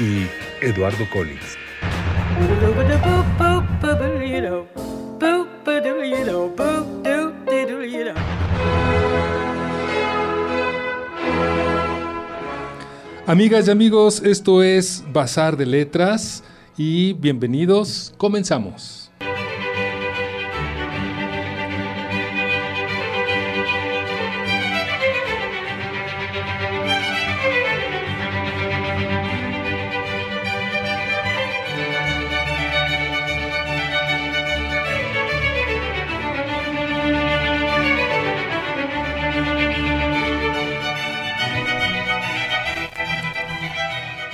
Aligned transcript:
y 0.00 0.26
Eduardo 0.64 1.08
Collins. 1.10 1.56
Amigas 13.26 13.68
y 13.68 13.70
amigos, 13.70 14.22
esto 14.24 14.62
es 14.62 15.04
Bazar 15.12 15.56
de 15.56 15.66
Letras 15.66 16.42
y 16.76 17.12
bienvenidos. 17.12 18.12
Comenzamos. 18.16 18.99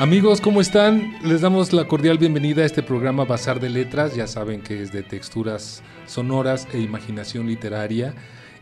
Amigos, 0.06 0.40
¿cómo 0.40 0.60
están? 0.60 1.16
Les 1.24 1.40
damos 1.40 1.72
la 1.72 1.88
cordial 1.88 2.16
bienvenida 2.16 2.62
a 2.62 2.64
este 2.64 2.80
programa 2.80 3.24
Bazar 3.24 3.58
de 3.58 3.68
Letras. 3.68 4.14
Ya 4.14 4.28
saben 4.28 4.62
que 4.62 4.80
es 4.80 4.92
de 4.92 5.02
texturas 5.02 5.82
sonoras 6.06 6.68
e 6.72 6.78
imaginación 6.78 7.48
literaria. 7.48 8.14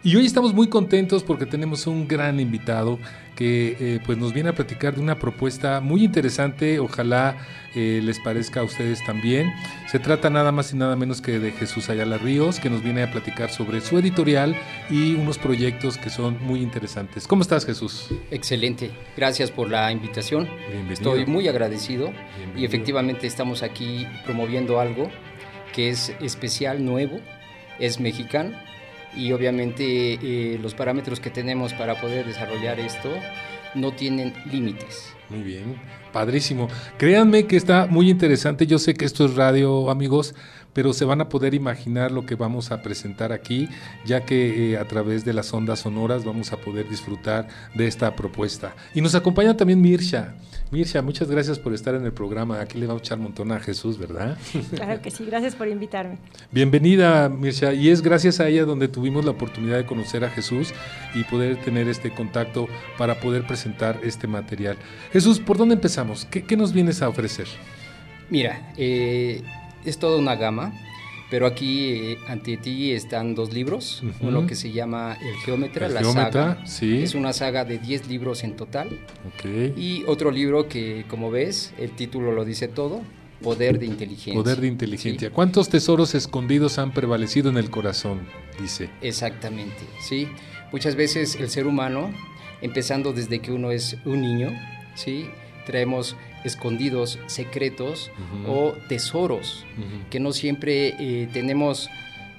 Y 0.07 0.17
hoy 0.17 0.27
estamos 0.27 0.53
muy 0.53 0.69
contentos 0.69 1.23
porque 1.23 1.47
tenemos 1.47 1.87
un 1.87 2.07
gran 2.07 2.39
invitado 2.39 2.99
que 3.35 3.75
eh, 3.81 4.01
pues 4.05 4.19
nos 4.19 4.35
viene 4.35 4.51
a 4.51 4.55
platicar 4.55 4.95
de 4.95 5.01
una 5.01 5.19
propuesta 5.19 5.81
muy 5.81 6.05
interesante, 6.05 6.79
ojalá 6.79 7.39
eh, 7.75 8.03
les 8.05 8.21
parezca 8.21 8.61
a 8.61 8.65
ustedes 8.65 9.03
también. 9.07 9.51
Se 9.91 9.99
trata 9.99 10.29
nada 10.29 10.53
más 10.53 10.75
y 10.75 10.77
nada 10.77 10.95
menos 10.95 11.23
que 11.23 11.39
de 11.39 11.53
Jesús 11.53 11.89
Ayala 11.89 12.19
Ríos, 12.19 12.61
que 12.61 12.69
nos 12.69 12.83
viene 12.83 13.03
a 13.03 13.11
platicar 13.11 13.49
sobre 13.49 13.81
su 13.81 13.99
editorial 13.99 14.55
y 14.91 15.15
unos 15.15 15.39
proyectos 15.39 15.97
que 15.97 16.11
son 16.11 16.37
muy 16.45 16.61
interesantes. 16.61 17.27
¿Cómo 17.27 17.41
estás 17.41 17.65
Jesús? 17.65 18.11
Excelente, 18.31 18.91
gracias 19.17 19.51
por 19.51 19.71
la 19.71 19.91
invitación. 19.91 20.51
Estoy 20.91 21.25
muy 21.25 21.49
agradecido 21.49 22.13
y 22.55 22.67
efectivamente 22.67 23.27
estamos 23.27 23.63
aquí 23.63 24.07
promoviendo 24.27 24.81
algo 24.81 25.09
que 25.73 25.89
es 25.89 26.13
especial, 26.21 26.85
nuevo, 26.85 27.21
es 27.79 28.01
mexicano 28.01 28.53
y 29.17 29.33
obviamente 29.33 29.85
eh, 30.23 30.59
los 30.61 30.75
parámetros 30.75 31.21
que 31.21 31.31
tenemos 31.31 31.73
para 31.75 32.01
poder 32.01 32.27
desarrollar 32.27 32.81
esto 32.81 33.11
no 33.75 33.93
tienen 33.93 34.33
límites. 34.51 35.15
Muy 35.29 35.43
bien, 35.43 35.81
padrísimo. 36.13 36.69
Créanme 36.99 37.47
que 37.47 37.57
está 37.57 37.87
muy 37.87 38.11
interesante. 38.11 38.67
Yo 38.67 38.79
sé 38.79 38.95
que 38.95 39.05
esto 39.05 39.25
es 39.25 39.35
radio, 39.35 39.91
amigos, 39.91 40.35
pero 40.75 40.93
se 40.93 41.05
van 41.05 41.21
a 41.21 41.29
poder 41.29 41.55
imaginar 41.55 42.11
lo 42.11 42.27
que 42.27 42.35
vamos 42.35 42.71
a 42.71 42.83
presentar 42.83 43.33
aquí, 43.33 43.69
ya 44.05 44.25
que 44.25 44.73
eh, 44.73 44.79
a 44.79 44.87
través 44.87 45.25
de 45.25 45.33
las 45.33 45.53
ondas 45.55 45.81
sonoras 45.81 46.25
vamos 46.25 46.53
a 46.53 46.59
poder 46.59 46.89
disfrutar 46.89 47.49
de 47.75 47.87
esta 47.87 48.15
propuesta. 48.15 48.75
Y 48.95 49.01
nos 49.01 49.15
acompaña 49.15 49.57
también 49.57 49.81
Mirsha. 49.81 50.35
Mirsha, 50.71 51.03
muchas 51.03 51.31
gracias 51.31 51.59
por 51.59 51.73
estar 51.73 51.95
en 51.95 52.05
el 52.05 52.13
programa. 52.13 52.61
Aquí 52.61 52.79
le 52.79 52.87
vamos 52.87 53.03
a 53.03 53.05
echar 53.05 53.19
un 53.19 53.25
montón 53.25 53.53
a 53.53 53.61
Jesús, 53.61 53.97
¿verdad? 53.97 54.37
Claro 54.75 55.01
que 55.01 55.11
sí, 55.11 55.25
gracias 55.25 55.55
por 55.55 55.69
invitarme. 55.69 56.19
Bienvenida, 56.51 57.29
Mirsha. 57.29 57.73
Y 57.73 57.91
es 57.91 58.03
gracias 58.03 58.41
a 58.41 58.49
ella 58.49 58.65
donde 58.65 58.89
tuvimos 58.89 59.25
la 59.25 59.31
oportunidad 59.31 59.77
de 59.77 59.87
conocer 59.87 60.25
a 60.25 60.31
Jesús 60.31 60.75
y 61.15 61.23
poder 61.25 61.63
tener 61.63 61.89
este 61.89 62.13
contacto 62.13 62.67
para 62.99 63.21
poder 63.21 63.47
presentar 63.47 64.01
este 64.03 64.27
material. 64.27 64.77
Jesús, 65.13 65.39
¿por 65.39 65.59
dónde 65.59 65.75
empezamos? 65.75 66.25
¿Qué, 66.25 66.57
nos 66.57 66.73
vienes 66.73 67.03
a 67.03 67.09
ofrecer? 67.09 67.47
Mira, 68.31 68.73
eh, 68.77 69.43
es 69.85 69.99
toda 69.99 70.19
una 70.19 70.37
gama, 70.37 70.73
pero 71.31 71.47
aquí 71.47 71.91
eh, 71.91 72.19
ante 72.29 72.57
ti 72.57 72.93
están 72.93 73.35
dos 73.35 73.53
libros, 73.53 74.03
uno 74.21 74.47
que 74.47 74.55
se 74.55 74.73
llama 74.73 75.17
El 75.21 75.35
Geómetra, 75.45 75.89
la 75.89 76.05
saga. 76.05 76.67
Sí. 76.67 77.03
Es 77.03 77.15
una 77.15 77.33
saga 77.33 77.65
de 77.65 77.79
10 77.79 78.09
libros 78.09 78.45
en 78.45 78.57
total. 78.57 79.01
Okay. 79.35 79.75
Y 79.77 80.05
otro 80.07 80.31
libro 80.31 80.69
que, 80.69 81.05
como 81.09 81.31
ves, 81.31 81.73
el 81.79 81.91
título 81.91 82.33
lo 82.33 82.45
dice 82.45 82.69
todo, 82.69 83.03
Poder 83.43 83.79
de 83.79 83.87
Inteligencia. 83.87 84.35
Poder 84.35 84.61
de 84.61 84.69
Inteligencia. 84.69 85.31
¿Cuántos 85.31 85.69
tesoros 85.69 86.15
escondidos 86.15 86.79
han 86.79 86.93
prevalecido 86.93 87.51
en 87.51 87.57
el 87.57 87.71
corazón? 87.71 88.21
Dice. 88.61 88.91
Exactamente, 89.03 89.83
sí. 90.01 90.29
Muchas 90.73 90.95
veces 90.95 91.37
el 91.37 91.51
ser 91.51 91.67
humano, 91.67 92.11
empezando 92.63 93.13
desde 93.13 93.41
que 93.41 93.53
uno 93.53 93.71
es 93.71 93.97
un 94.05 94.23
niño, 94.23 94.51
¿sí? 94.95 95.27
traemos 95.65 96.17
escondidos, 96.45 97.19
secretos 97.27 98.11
o 98.47 98.75
tesoros 98.89 99.65
que 100.11 100.21
no 100.21 100.33
siempre 100.33 100.95
eh, 100.99 101.29
tenemos 101.33 101.91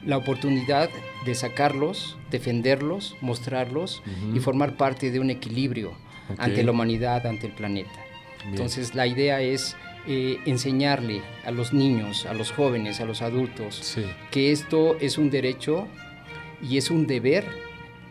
la 0.05 0.17
oportunidad 0.17 0.89
de 1.25 1.35
sacarlos, 1.35 2.17
defenderlos, 2.29 3.15
mostrarlos 3.21 4.03
y 4.33 4.39
formar 4.39 4.77
parte 4.77 5.11
de 5.11 5.19
un 5.19 5.31
equilibrio 5.31 5.93
ante 6.37 6.63
la 6.63 6.71
humanidad, 6.71 7.25
ante 7.25 7.47
el 7.47 7.53
planeta. 7.53 7.99
Entonces 8.45 8.93
la 8.93 9.07
idea 9.07 9.41
es 9.41 9.75
eh, 10.07 10.37
enseñarle 10.45 11.21
a 11.45 11.51
los 11.51 11.73
niños, 11.73 12.27
a 12.27 12.35
los 12.35 12.51
jóvenes, 12.51 13.01
a 13.01 13.05
los 13.05 13.23
adultos, 13.23 13.97
que 14.29 14.51
esto 14.51 14.97
es 14.99 15.17
un 15.17 15.31
derecho 15.31 15.87
y 16.61 16.77
es 16.77 16.91
un 16.91 17.07
deber 17.07 17.45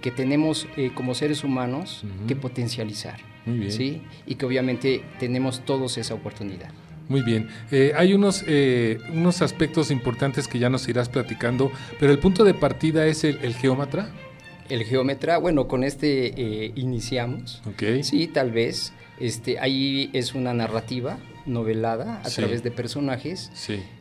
que 0.02 0.10
tenemos 0.10 0.66
eh, 0.76 0.90
como 0.92 1.14
seres 1.14 1.44
humanos 1.44 2.04
que 2.26 2.34
potencializar. 2.36 3.33
¿Sí? 3.68 4.02
Y 4.26 4.34
que 4.36 4.46
obviamente 4.46 5.02
tenemos 5.18 5.64
todos 5.64 5.98
esa 5.98 6.14
oportunidad. 6.14 6.70
Muy 7.08 7.22
bien. 7.22 7.48
Eh, 7.70 7.92
hay 7.96 8.14
unos, 8.14 8.44
eh, 8.46 8.98
unos 9.12 9.42
aspectos 9.42 9.90
importantes 9.90 10.48
que 10.48 10.58
ya 10.58 10.70
nos 10.70 10.88
irás 10.88 11.08
platicando, 11.08 11.70
pero 12.00 12.12
el 12.12 12.18
punto 12.18 12.44
de 12.44 12.54
partida 12.54 13.06
es 13.06 13.24
el, 13.24 13.38
el 13.42 13.54
geómetra. 13.54 14.08
El 14.68 14.84
geómetra, 14.84 15.38
bueno, 15.38 15.68
con 15.68 15.84
este 15.84 16.26
eh, 16.36 16.72
iniciamos. 16.74 17.62
Okay. 17.74 18.02
Sí, 18.02 18.26
tal 18.28 18.50
vez. 18.50 18.92
Este, 19.20 19.60
ahí 19.60 20.10
es 20.12 20.34
una 20.34 20.52
narrativa 20.54 21.18
novelada 21.46 22.20
a 22.24 22.30
través 22.30 22.64
de 22.64 22.72
personajes, 22.72 23.52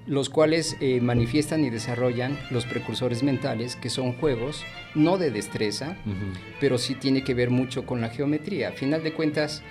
los 0.07 0.29
cuales 0.29 0.75
eh, 0.79 1.01
manifiestan 1.01 1.63
y 1.63 1.69
desarrollan 1.69 2.39
los 2.49 2.65
precursores 2.65 3.21
mentales, 3.21 3.75
que 3.75 3.91
son 3.91 4.13
juegos 4.13 4.63
no 4.95 5.19
de 5.19 5.29
destreza, 5.29 5.97
pero 6.59 6.79
sí 6.79 6.95
tiene 6.95 7.23
que 7.23 7.35
ver 7.35 7.51
mucho 7.51 7.85
con 7.85 8.01
la 8.01 8.09
geometría. 8.09 8.69
A 8.69 8.71
final 8.71 9.03
de 9.03 9.13
cuentas, 9.13 9.61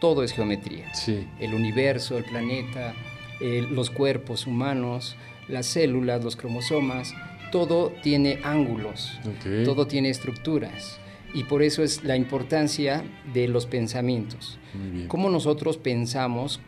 todo 0.00 0.24
es 0.24 0.32
geometría. 0.32 0.90
El 1.38 1.54
universo, 1.54 2.18
el 2.18 2.24
planeta, 2.24 2.94
los 3.40 3.90
cuerpos 3.90 4.48
humanos, 4.48 5.16
las 5.48 5.66
células, 5.66 6.24
los 6.24 6.34
cromosomas, 6.34 7.14
todo 7.50 7.92
tiene 8.02 8.40
ángulos, 8.42 9.18
todo 9.64 9.86
tiene 9.86 10.10
estructuras. 10.10 10.98
Y 11.34 11.44
por 11.44 11.62
eso 11.62 11.82
es 11.82 12.04
la 12.04 12.16
importancia 12.16 13.04
de 13.34 13.48
los 13.48 13.66
pensamientos. 13.66 14.58
Cómo 15.08 15.28
nosotros 15.30 15.76
pensamos, 15.76 16.60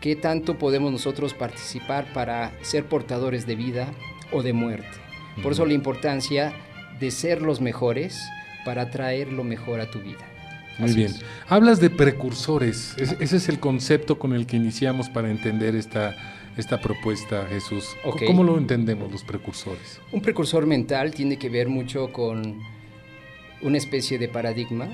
qué 0.00 0.16
tanto 0.16 0.58
podemos 0.58 0.90
nosotros 0.90 1.32
participar 1.34 2.12
para 2.12 2.52
ser 2.62 2.86
portadores 2.86 3.46
de 3.46 3.54
vida 3.54 3.92
o 4.32 4.42
de 4.42 4.52
muerte. 4.52 4.98
Por 5.42 5.52
eso 5.52 5.66
la 5.66 5.74
importancia 5.74 6.52
de 7.00 7.10
ser 7.10 7.42
los 7.42 7.60
mejores 7.60 8.20
para 8.64 8.90
traer 8.90 9.32
lo 9.32 9.44
mejor 9.44 9.80
a 9.80 9.90
tu 9.90 10.00
vida. 10.00 10.24
Muy 10.78 10.92
bien. 10.92 11.12
Hablas 11.48 11.80
de 11.80 11.90
precursores. 11.90 12.96
ese 12.98 13.36
es 13.36 13.48
el 13.48 13.60
concepto 13.60 14.18
con 14.18 14.32
el 14.32 14.46
que 14.46 14.56
iniciamos 14.56 15.08
para 15.08 15.30
entender 15.30 15.76
esta, 15.76 16.16
esta 16.56 16.80
propuesta, 16.80 17.46
Jesús. 17.48 17.96
¿Cómo 18.26 18.44
lo 18.44 18.58
entendemos 18.58 19.10
los 19.10 19.24
precursores? 19.24 20.00
Un 20.12 20.20
precursor 20.20 20.66
mental 20.66 21.12
tiene 21.12 21.36
que 21.38 21.48
ver 21.48 21.68
mucho 21.68 22.12
con 22.12 22.60
una 23.62 23.78
especie 23.78 24.18
de 24.18 24.28
paradigma 24.28 24.88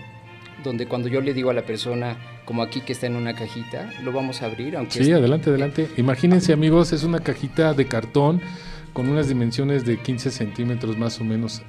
donde 0.63 0.87
cuando 0.87 1.09
yo 1.09 1.21
le 1.21 1.35
digo 1.35 1.51
a 1.51 1.55
la 1.55 1.65
persona, 1.65 2.17
como 2.45 2.63
aquí 2.63 2.81
que 2.81 2.93
está 2.93 3.07
en 3.07 3.17
una 3.17 3.35
cajita, 3.35 3.93
lo 4.03 4.13
vamos 4.13 4.43
a 4.43 4.47
abrir. 4.47 4.77
Aunque 4.77 5.03
sí, 5.05 5.13
adelante, 5.13 5.51
adelante. 5.51 5.89
Imagínense 5.97 6.53
amigos, 6.53 6.93
es 6.93 7.03
una 7.05 7.21
cajita 7.21 7.73
de 7.75 7.87
cartón 7.87 8.41
con 8.93 9.09
unas 9.09 9.29
dimensiones 9.29 9.85
de 9.85 9.99
15 9.99 10.31
centímetros 10.31 10.99
más 10.99 11.21
o 11.21 11.25
menos, 11.25 11.63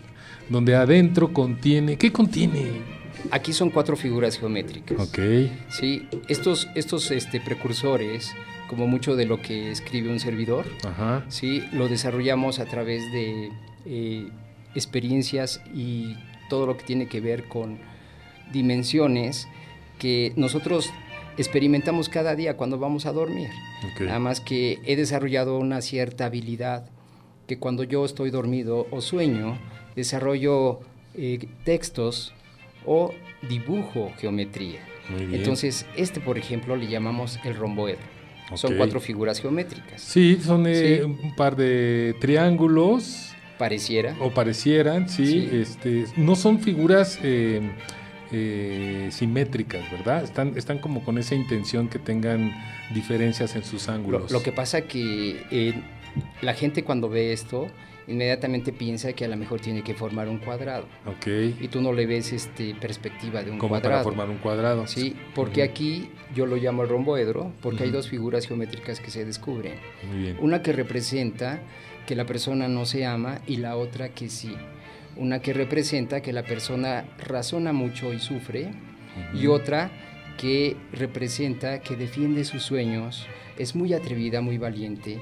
donde 0.49 0.75
adentro 0.75 1.33
contiene, 1.33 1.97
¿qué 1.97 2.11
contiene? 2.11 3.01
Aquí 3.29 3.53
son 3.53 3.69
cuatro 3.69 3.95
figuras 3.95 4.39
geométricas. 4.39 4.99
Ok. 4.99 5.19
Sí, 5.69 6.07
estos, 6.27 6.67
estos 6.75 7.11
este, 7.11 7.39
precursores, 7.39 8.33
como 8.71 8.88
mucho 8.88 9.18
de 9.18 9.25
lo 9.25 9.41
que 9.41 9.69
escribe 9.69 10.09
un 10.09 10.21
servidor, 10.21 10.65
sí, 11.27 11.62
lo 11.73 11.89
desarrollamos 11.89 12.59
a 12.59 12.65
través 12.65 13.12
de 13.12 13.51
eh, 13.85 14.29
experiencias 14.75 15.62
y 15.75 16.15
todo 16.50 16.65
lo 16.65 16.77
que 16.77 16.85
tiene 16.85 17.07
que 17.07 17.19
ver 17.19 17.50
con 17.50 17.79
dimensiones 18.53 19.50
que 20.00 20.31
nosotros 20.38 20.89
experimentamos 21.35 22.07
cada 22.07 22.33
día 22.33 22.56
cuando 22.56 22.79
vamos 22.79 23.06
a 23.06 23.12
dormir. 23.12 23.50
Nada 24.00 24.19
más 24.19 24.39
que 24.39 24.79
he 24.85 24.95
desarrollado 24.95 25.57
una 25.57 25.81
cierta 25.81 26.27
habilidad 26.27 26.89
que 27.47 27.59
cuando 27.59 27.83
yo 27.83 28.06
estoy 28.06 28.31
dormido 28.31 28.88
o 28.89 29.01
sueño, 29.01 29.57
desarrollo 29.97 30.79
eh, 31.13 31.45
textos 31.65 32.33
o 32.85 33.13
dibujo 33.50 34.13
geometría. 34.17 34.79
Entonces, 35.09 35.85
este, 35.97 36.21
por 36.21 36.38
ejemplo, 36.38 36.77
le 36.77 36.88
llamamos 36.88 37.38
el 37.44 37.57
romboedro. 37.57 38.20
Son 38.56 38.75
cuatro 38.75 39.00
figuras 39.00 39.39
geométricas. 39.39 40.01
Sí, 40.01 40.39
son 40.44 40.65
eh, 40.68 41.03
un 41.03 41.36
par 41.36 41.56
de 41.56 42.15
triángulos. 42.19 43.30
Pareciera. 43.57 44.15
O 44.19 44.31
parecieran, 44.31 45.07
sí. 45.07 45.50
Este, 45.51 46.06
no 46.18 46.36
son 46.36 46.59
figuras 46.59 47.19
eh, 47.21 47.62
simétricas, 49.12 49.89
¿verdad? 49.92 50.24
Están, 50.24 50.57
están 50.57 50.80
como 50.80 51.03
con 51.03 51.18
esa 51.18 51.36
intención 51.36 51.88
que 51.88 52.00
tengan 52.00 52.51
diferencias 52.94 53.56
en 53.56 53.63
sus 53.63 53.88
ángulos. 53.88 54.31
Lo, 54.31 54.42
que 54.42 54.51
pasa 54.51 54.81
que 54.81 55.75
la 56.42 56.53
gente 56.53 56.83
cuando 56.83 57.09
ve 57.09 57.33
esto 57.33 57.68
inmediatamente 58.11 58.71
piensa 58.71 59.13
que 59.13 59.25
a 59.25 59.27
lo 59.27 59.37
mejor 59.37 59.59
tiene 59.59 59.83
que 59.83 59.93
formar 59.93 60.27
un 60.29 60.37
cuadrado. 60.37 60.85
Ok. 61.05 61.27
Y 61.61 61.67
tú 61.67 61.81
no 61.81 61.93
le 61.93 62.05
ves 62.05 62.33
este, 62.33 62.75
perspectiva 62.75 63.43
de 63.43 63.51
un 63.51 63.57
Como 63.57 63.69
cuadrado. 63.71 63.93
para 63.95 64.03
formar 64.03 64.29
un 64.29 64.37
cuadrado. 64.37 64.87
Sí, 64.87 65.15
porque 65.33 65.63
aquí 65.63 66.09
yo 66.35 66.45
lo 66.45 66.55
llamo 66.57 66.83
el 66.83 66.89
romboedro, 66.89 67.51
porque 67.61 67.83
hay 67.83 67.91
dos 67.91 68.07
figuras 68.09 68.45
geométricas 68.47 68.99
que 68.99 69.09
se 69.11 69.25
descubren. 69.25 69.75
Muy 70.07 70.19
bien. 70.19 70.37
Una 70.39 70.61
que 70.61 70.73
representa 70.73 71.61
que 72.05 72.15
la 72.15 72.25
persona 72.25 72.67
no 72.67 72.85
se 72.85 73.05
ama 73.05 73.41
y 73.47 73.57
la 73.57 73.75
otra 73.77 74.09
que 74.09 74.29
sí. 74.29 74.55
Una 75.15 75.41
que 75.41 75.53
representa 75.53 76.21
que 76.21 76.33
la 76.33 76.43
persona 76.43 77.05
razona 77.17 77.73
mucho 77.73 78.13
y 78.13 78.19
sufre 78.19 78.71
y 79.33 79.47
otra 79.47 79.91
que 80.37 80.77
representa 80.93 81.81
que 81.81 81.95
defiende 81.95 82.45
sus 82.45 82.63
sueños, 82.63 83.27
es 83.57 83.75
muy 83.75 83.93
atrevida, 83.93 84.41
muy 84.41 84.57
valiente 84.57 85.21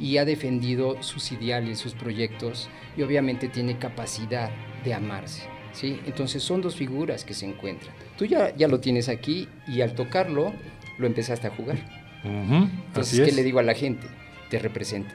y 0.00 0.16
ha 0.16 0.24
defendido 0.24 1.02
sus 1.02 1.30
ideales, 1.30 1.78
sus 1.78 1.94
proyectos 1.94 2.68
y 2.96 3.02
obviamente 3.02 3.48
tiene 3.48 3.78
capacidad 3.78 4.50
de 4.82 4.94
amarse. 4.94 5.42
¿sí? 5.72 6.00
Entonces 6.06 6.42
son 6.42 6.62
dos 6.62 6.74
figuras 6.74 7.24
que 7.24 7.34
se 7.34 7.46
encuentran. 7.46 7.94
Tú 8.16 8.24
ya, 8.24 8.54
ya 8.56 8.66
lo 8.66 8.80
tienes 8.80 9.08
aquí 9.08 9.46
y 9.68 9.82
al 9.82 9.94
tocarlo 9.94 10.52
lo 10.98 11.06
empezaste 11.06 11.46
a 11.46 11.50
jugar. 11.50 11.78
Entonces, 12.24 13.20
¿qué 13.20 13.32
le 13.32 13.42
digo 13.42 13.60
a 13.60 13.62
la 13.62 13.74
gente? 13.74 14.06
Te 14.50 14.58
representa. 14.58 15.14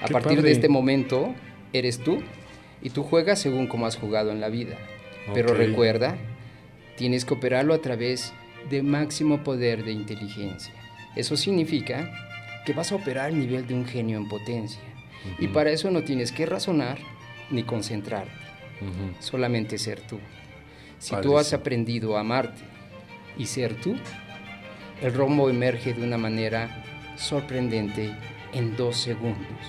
A 0.00 0.08
partir 0.08 0.42
de 0.42 0.52
este 0.52 0.68
momento 0.68 1.34
eres 1.72 1.98
tú 1.98 2.22
y 2.82 2.90
tú 2.90 3.02
juegas 3.02 3.38
según 3.38 3.66
como 3.66 3.86
has 3.86 3.96
jugado 3.96 4.30
en 4.30 4.40
la 4.40 4.48
vida. 4.48 4.76
Pero 5.34 5.54
recuerda, 5.54 6.16
tienes 6.96 7.24
que 7.24 7.34
operarlo 7.34 7.74
a 7.74 7.78
través 7.78 8.32
de 8.70 8.82
máximo 8.82 9.44
poder 9.44 9.84
de 9.84 9.92
inteligencia. 9.92 10.72
Eso 11.16 11.36
significa 11.36 12.27
que 12.68 12.74
vas 12.74 12.92
a 12.92 12.96
operar 12.96 13.28
al 13.28 13.38
nivel 13.38 13.66
de 13.66 13.72
un 13.72 13.86
genio 13.86 14.18
en 14.18 14.28
potencia. 14.28 14.82
Y 15.38 15.48
para 15.48 15.70
eso 15.70 15.90
no 15.90 16.04
tienes 16.04 16.32
que 16.32 16.44
razonar 16.44 16.98
ni 17.48 17.62
concentrarte, 17.62 18.30
solamente 19.20 19.78
ser 19.78 20.02
tú. 20.02 20.18
Si 20.98 21.16
tú 21.22 21.38
has 21.38 21.54
aprendido 21.54 22.14
a 22.14 22.20
amarte 22.20 22.60
y 23.38 23.46
ser 23.46 23.80
tú, 23.80 23.96
el 25.00 25.14
rombo 25.14 25.48
emerge 25.48 25.94
de 25.94 26.02
una 26.02 26.18
manera 26.18 26.84
sorprendente 27.16 28.14
en 28.52 28.76
dos 28.76 28.98
segundos. 28.98 29.64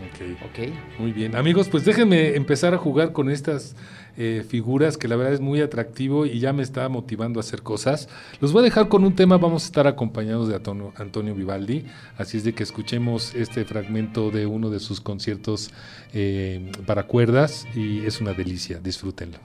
Ok. 0.00 0.68
Muy 0.98 1.12
bien. 1.12 1.36
Amigos, 1.36 1.68
pues 1.68 1.84
déjenme 1.84 2.34
empezar 2.36 2.74
a 2.74 2.78
jugar 2.78 3.12
con 3.12 3.30
estas 3.30 3.76
eh, 4.16 4.44
figuras 4.48 4.96
que 4.96 5.08
la 5.08 5.16
verdad 5.16 5.34
es 5.34 5.40
muy 5.40 5.60
atractivo 5.60 6.26
y 6.26 6.38
ya 6.38 6.52
me 6.52 6.62
está 6.62 6.88
motivando 6.88 7.40
a 7.40 7.42
hacer 7.42 7.62
cosas. 7.62 8.08
Los 8.40 8.52
voy 8.52 8.60
a 8.60 8.64
dejar 8.64 8.88
con 8.88 9.04
un 9.04 9.14
tema, 9.14 9.38
vamos 9.38 9.64
a 9.64 9.66
estar 9.66 9.86
acompañados 9.86 10.48
de 10.48 10.56
Antonio, 10.56 10.92
Antonio 10.96 11.34
Vivaldi, 11.34 11.86
así 12.16 12.36
es 12.36 12.44
de 12.44 12.54
que 12.54 12.62
escuchemos 12.62 13.34
este 13.34 13.64
fragmento 13.64 14.30
de 14.30 14.46
uno 14.46 14.70
de 14.70 14.80
sus 14.80 15.00
conciertos 15.00 15.70
eh, 16.12 16.70
para 16.86 17.04
cuerdas 17.04 17.66
y 17.74 18.04
es 18.06 18.20
una 18.20 18.34
delicia, 18.34 18.78
disfrútenlo. 18.78 19.38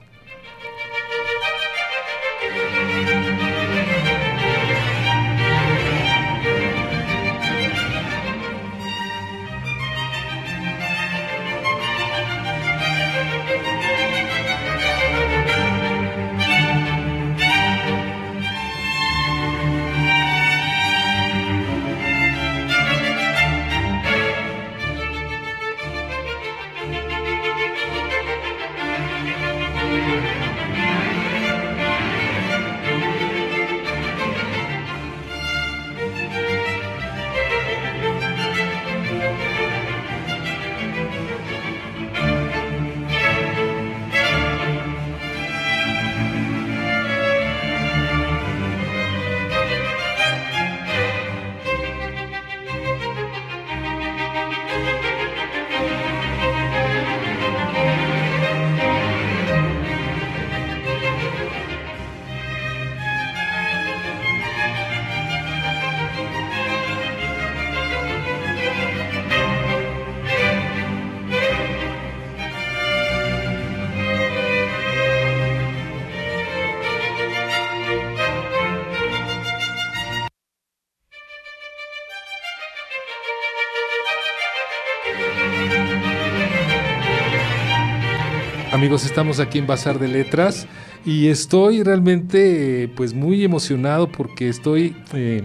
Amigos, 88.80 89.04
estamos 89.04 89.40
aquí 89.40 89.58
en 89.58 89.66
Bazar 89.66 89.98
de 89.98 90.08
Letras 90.08 90.66
y 91.04 91.28
estoy 91.28 91.82
realmente 91.82 92.90
pues 92.96 93.12
muy 93.12 93.44
emocionado 93.44 94.10
porque 94.10 94.48
estoy 94.48 94.96
eh, 95.12 95.42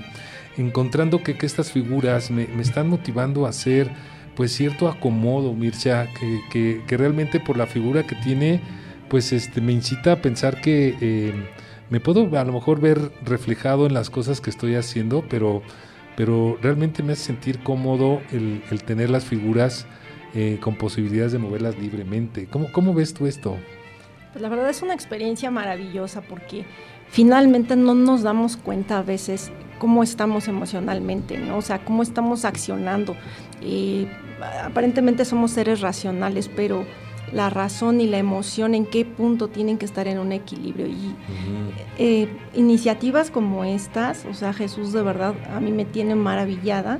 encontrando 0.56 1.22
que, 1.22 1.36
estas 1.42 1.70
figuras 1.70 2.32
me, 2.32 2.44
están 2.62 2.88
motivando 2.88 3.46
a 3.46 3.50
hacer 3.50 3.92
pues 4.38 4.54
cierto 4.54 4.88
acomodo, 4.88 5.54
Mircea, 5.54 6.08
que, 6.50 6.82
realmente 6.88 7.42
por 7.42 7.58
la 7.58 7.68
figura 7.68 8.08
que 8.08 8.16
tiene 8.16 8.62
pues 9.10 9.34
este 9.34 9.60
me 9.60 9.74
incita 9.74 10.14
a 10.14 10.22
pensar 10.22 10.62
que 10.62 10.96
eh, 11.02 11.34
me 11.90 12.00
puedo 12.00 12.40
a 12.40 12.46
lo 12.46 12.54
mejor 12.54 12.80
ver 12.80 13.12
reflejado 13.26 13.86
en 13.86 13.94
las 13.94 14.10
cosas 14.10 14.40
que 14.40 14.50
estoy 14.50 14.76
haciendo, 14.76 15.26
pero, 15.30 15.62
pero 16.16 16.58
realmente 16.62 17.04
me 17.04 17.12
hace 17.12 17.24
sentir 17.24 17.60
cómodo 17.60 18.22
el 18.32 18.84
tener 18.86 19.10
las 19.10 19.26
figuras 19.26 19.88
eh, 20.36 20.60
con 20.62 20.76
posibilidades 20.76 21.32
de 21.32 21.40
moverlas 21.40 21.78
libremente. 21.78 22.48
¿Cómo, 22.48 22.72
¿Cómo 22.72 22.94
ves 22.94 23.14
tú 23.14 23.26
esto? 23.26 23.56
Pues 24.34 24.42
la 24.42 24.50
verdad 24.50 24.70
es 24.70 24.82
una 24.82 24.94
experiencia 24.94 25.50
maravillosa 25.50 26.22
porque 26.22 26.66
finalmente 27.08 27.78
no 27.78 27.96
nos 27.96 28.22
damos 28.22 28.58
cuenta 28.58 29.00
a 29.00 29.02
veces 29.02 29.52
cómo 29.80 30.04
estamos 30.04 30.50
emocionalmente, 30.50 31.38
¿no? 31.38 31.58
O 31.58 31.62
sea, 31.62 31.86
cómo 31.86 32.04
estamos 32.04 32.44
accionando. 32.44 33.16
Eh, 33.62 34.08
aparentemente 34.64 35.24
somos 35.24 35.52
seres 35.52 35.80
racionales, 35.82 36.50
pero 36.50 36.86
la 37.32 37.50
razón 37.50 38.02
y 38.02 38.08
la 38.08 38.18
emoción 38.18 38.76
en 38.76 38.86
qué 38.86 39.06
punto 39.06 39.48
tienen 39.48 39.78
que 39.78 39.86
estar 39.86 40.08
en 40.08 40.20
un 40.20 40.32
equilibrio. 40.32 40.88
Y 40.88 41.16
eh, 41.98 42.30
iniciativas 42.54 43.32
como 43.32 43.64
estas, 43.64 44.26
o 44.26 44.34
sea, 44.34 44.54
Jesús 44.54 44.94
de 44.94 45.02
verdad 45.02 45.34
a 45.54 45.60
mí 45.60 45.72
me 45.72 45.86
tiene 45.86 46.16
maravillada 46.16 47.00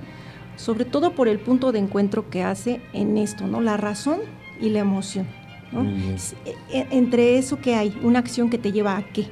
sobre 0.56 0.86
todo 0.86 1.14
por 1.14 1.28
el 1.28 1.40
punto 1.40 1.72
de 1.72 1.80
encuentro 1.80 2.30
que 2.30 2.44
hace 2.44 2.82
en 2.94 3.18
esto, 3.18 3.48
¿no? 3.48 3.62
La 3.62 3.78
razón 3.78 4.20
y 4.60 4.70
la 4.70 4.80
emoción. 4.80 5.28
E, 6.46 6.78
e, 6.78 6.88
entre 6.92 7.38
eso 7.38 7.60
que 7.60 7.76
hay, 7.76 7.98
una 8.02 8.20
acción 8.20 8.50
que 8.50 8.58
te 8.58 8.72
lleva 8.72 8.98
a 8.98 9.04
qué. 9.04 9.28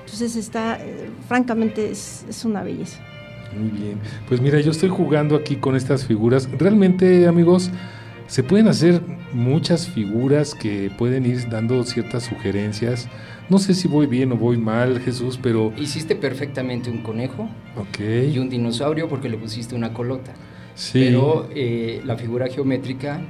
Entonces 0.00 0.36
está, 0.36 0.78
eh, 0.80 1.10
francamente, 1.26 1.90
es, 1.90 2.24
es 2.28 2.44
una 2.44 2.62
belleza. 2.62 3.00
Muy 3.58 3.70
bien. 3.70 3.98
Pues 4.28 4.40
mira, 4.40 4.60
yo 4.60 4.70
estoy 4.70 4.88
jugando 4.88 5.36
aquí 5.36 5.56
con 5.56 5.76
estas 5.76 6.06
figuras. 6.06 6.48
Realmente, 6.58 7.26
amigos, 7.26 7.70
se 8.26 8.42
pueden 8.42 8.68
hacer 8.68 9.02
muchas 9.32 9.88
figuras 9.88 10.54
que 10.54 10.90
pueden 10.96 11.26
ir 11.26 11.48
dando 11.48 11.82
ciertas 11.84 12.24
sugerencias. 12.24 13.08
No 13.48 13.58
sé 13.58 13.74
si 13.74 13.88
voy 13.88 14.06
bien 14.06 14.32
o 14.32 14.36
voy 14.36 14.56
mal, 14.56 15.00
Jesús, 15.00 15.38
pero... 15.42 15.72
Hiciste 15.76 16.16
perfectamente 16.16 16.90
un 16.90 17.02
conejo 17.02 17.48
okay. 17.76 18.32
y 18.34 18.38
un 18.38 18.48
dinosaurio 18.48 19.08
porque 19.08 19.28
le 19.28 19.36
pusiste 19.36 19.74
una 19.74 19.92
colota. 19.92 20.32
Sí. 20.74 21.04
Pero 21.04 21.48
eh, 21.54 22.00
la 22.04 22.16
figura 22.16 22.48
geométrica 22.48 23.20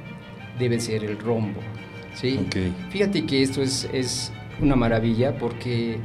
debe 0.57 0.79
ser 0.79 1.03
el 1.03 1.17
rombo. 1.17 1.59
¿sí? 2.15 2.39
Okay. 2.47 2.73
Fíjate 2.89 3.25
que 3.25 3.41
esto 3.41 3.61
es, 3.61 3.89
es 3.93 4.31
una 4.61 4.75
maravilla 4.75 5.37
porque 5.37 5.97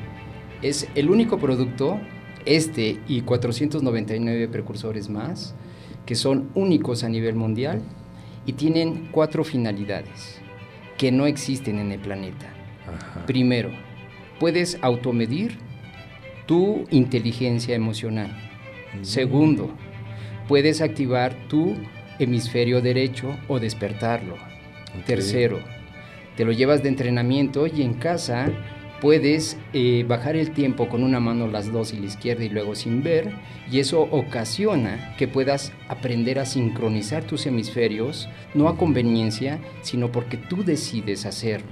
es 0.63 0.89
el 0.95 1.11
único 1.11 1.39
producto, 1.39 2.01
este 2.45 2.99
y 3.07 3.23
499 3.23 4.49
precursores 4.49 5.09
más, 5.09 5.55
que 6.07 6.15
son 6.15 6.51
únicos 6.55 7.05
a 7.05 7.09
nivel 7.09 7.35
mundial 7.35 7.83
y 8.47 8.55
tienen 8.55 9.09
cuatro 9.13 9.45
finalidades 9.45 10.41
que 10.97 11.13
no 11.13 11.27
existen 11.27 11.79
en 11.79 11.93
el 11.93 12.01
planeta. 12.01 12.47
Primero, 13.27 13.71
puedes 14.41 14.79
automedir 14.81 15.59
tu 16.47 16.85
inteligencia 16.91 17.75
emocional. 17.75 18.31
Mm. 18.95 19.05
Segundo, 19.05 19.71
puedes 20.49 20.81
activar 20.81 21.35
tu 21.49 21.77
hemisferio 22.19 22.81
derecho 22.81 23.37
o 23.47 23.61
despertarlo. 23.61 24.37
Tercero, 25.07 25.61
te 26.37 26.45
lo 26.45 26.53
llevas 26.53 26.83
de 26.83 26.89
entrenamiento 26.89 27.67
y 27.67 27.83
en 27.83 27.95
casa 27.95 28.51
puedes 29.01 29.57
eh, 29.73 30.05
bajar 30.09 30.35
el 30.35 30.51
tiempo 30.51 30.89
con 30.89 31.05
una 31.05 31.21
mano 31.21 31.47
las 31.47 31.71
dos 31.71 31.93
y 31.93 31.99
la 31.99 32.07
izquierda 32.07 32.45
y 32.45 32.49
luego 32.49 32.75
sin 32.75 33.03
ver, 33.03 33.33
y 33.71 33.79
eso 33.79 34.01
ocasiona 34.01 35.15
que 35.17 35.29
puedas 35.29 35.73
aprender 35.89 36.39
a 36.39 36.47
sincronizar 36.47 37.23
tus 37.23 37.47
hemisferios, 37.47 38.29
no 38.55 38.69
a 38.69 38.77
conveniencia, 38.77 39.61
sino 39.83 40.11
porque 40.11 40.37
tú 40.37 40.65
decides 40.65 41.27
hacerlo. 41.27 41.69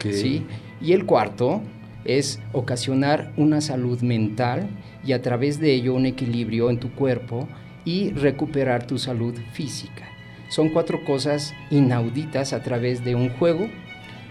¿sí? 0.00 0.46
Y 0.80 0.92
el 0.92 1.06
cuarto 1.06 1.62
es 2.04 2.40
ocasionar 2.52 3.32
una 3.36 3.60
salud 3.60 4.00
mental 4.02 4.68
y 5.04 5.12
a 5.12 5.22
través 5.22 5.58
de 5.58 5.74
ello 5.74 5.94
un 5.94 6.06
equilibrio 6.06 6.70
en 6.70 6.78
tu 6.78 6.92
cuerpo 6.92 7.48
y 7.84 8.10
recuperar 8.12 8.86
tu 8.86 8.98
salud 8.98 9.34
física. 9.52 10.08
Son 10.48 10.68
cuatro 10.70 11.04
cosas 11.04 11.54
inauditas 11.70 12.52
a 12.52 12.62
través 12.62 13.04
de 13.04 13.14
un 13.14 13.30
juego 13.30 13.68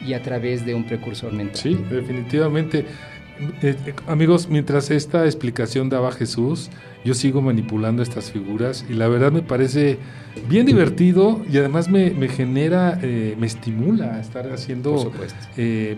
y 0.06 0.14
a 0.14 0.22
través 0.22 0.66
de 0.66 0.74
un 0.74 0.86
precursor 0.86 1.32
mental. 1.32 1.56
Sí, 1.56 1.76
definitivamente. 1.90 2.86
Eh, 3.62 3.76
eh, 3.86 3.94
amigos, 4.08 4.50
mientras 4.50 4.92
esta 4.92 5.24
explicación 5.26 5.88
daba 5.88 6.12
Jesús, 6.12 6.70
yo 7.06 7.14
sigo 7.14 7.42
manipulando 7.42 8.04
estas 8.04 8.32
figuras 8.32 8.86
y 8.90 8.94
la 8.94 9.08
verdad 9.08 9.32
me 9.32 9.42
parece 9.42 9.98
bien 10.50 10.66
divertido 10.66 11.42
y 11.50 11.58
además 11.58 11.88
me, 11.88 12.12
genera, 12.28 13.00
eh, 13.02 13.38
me 13.40 13.48
estimula 13.48 14.16
a 14.16 14.20
estar 14.20 14.52
haciendo 14.52 15.14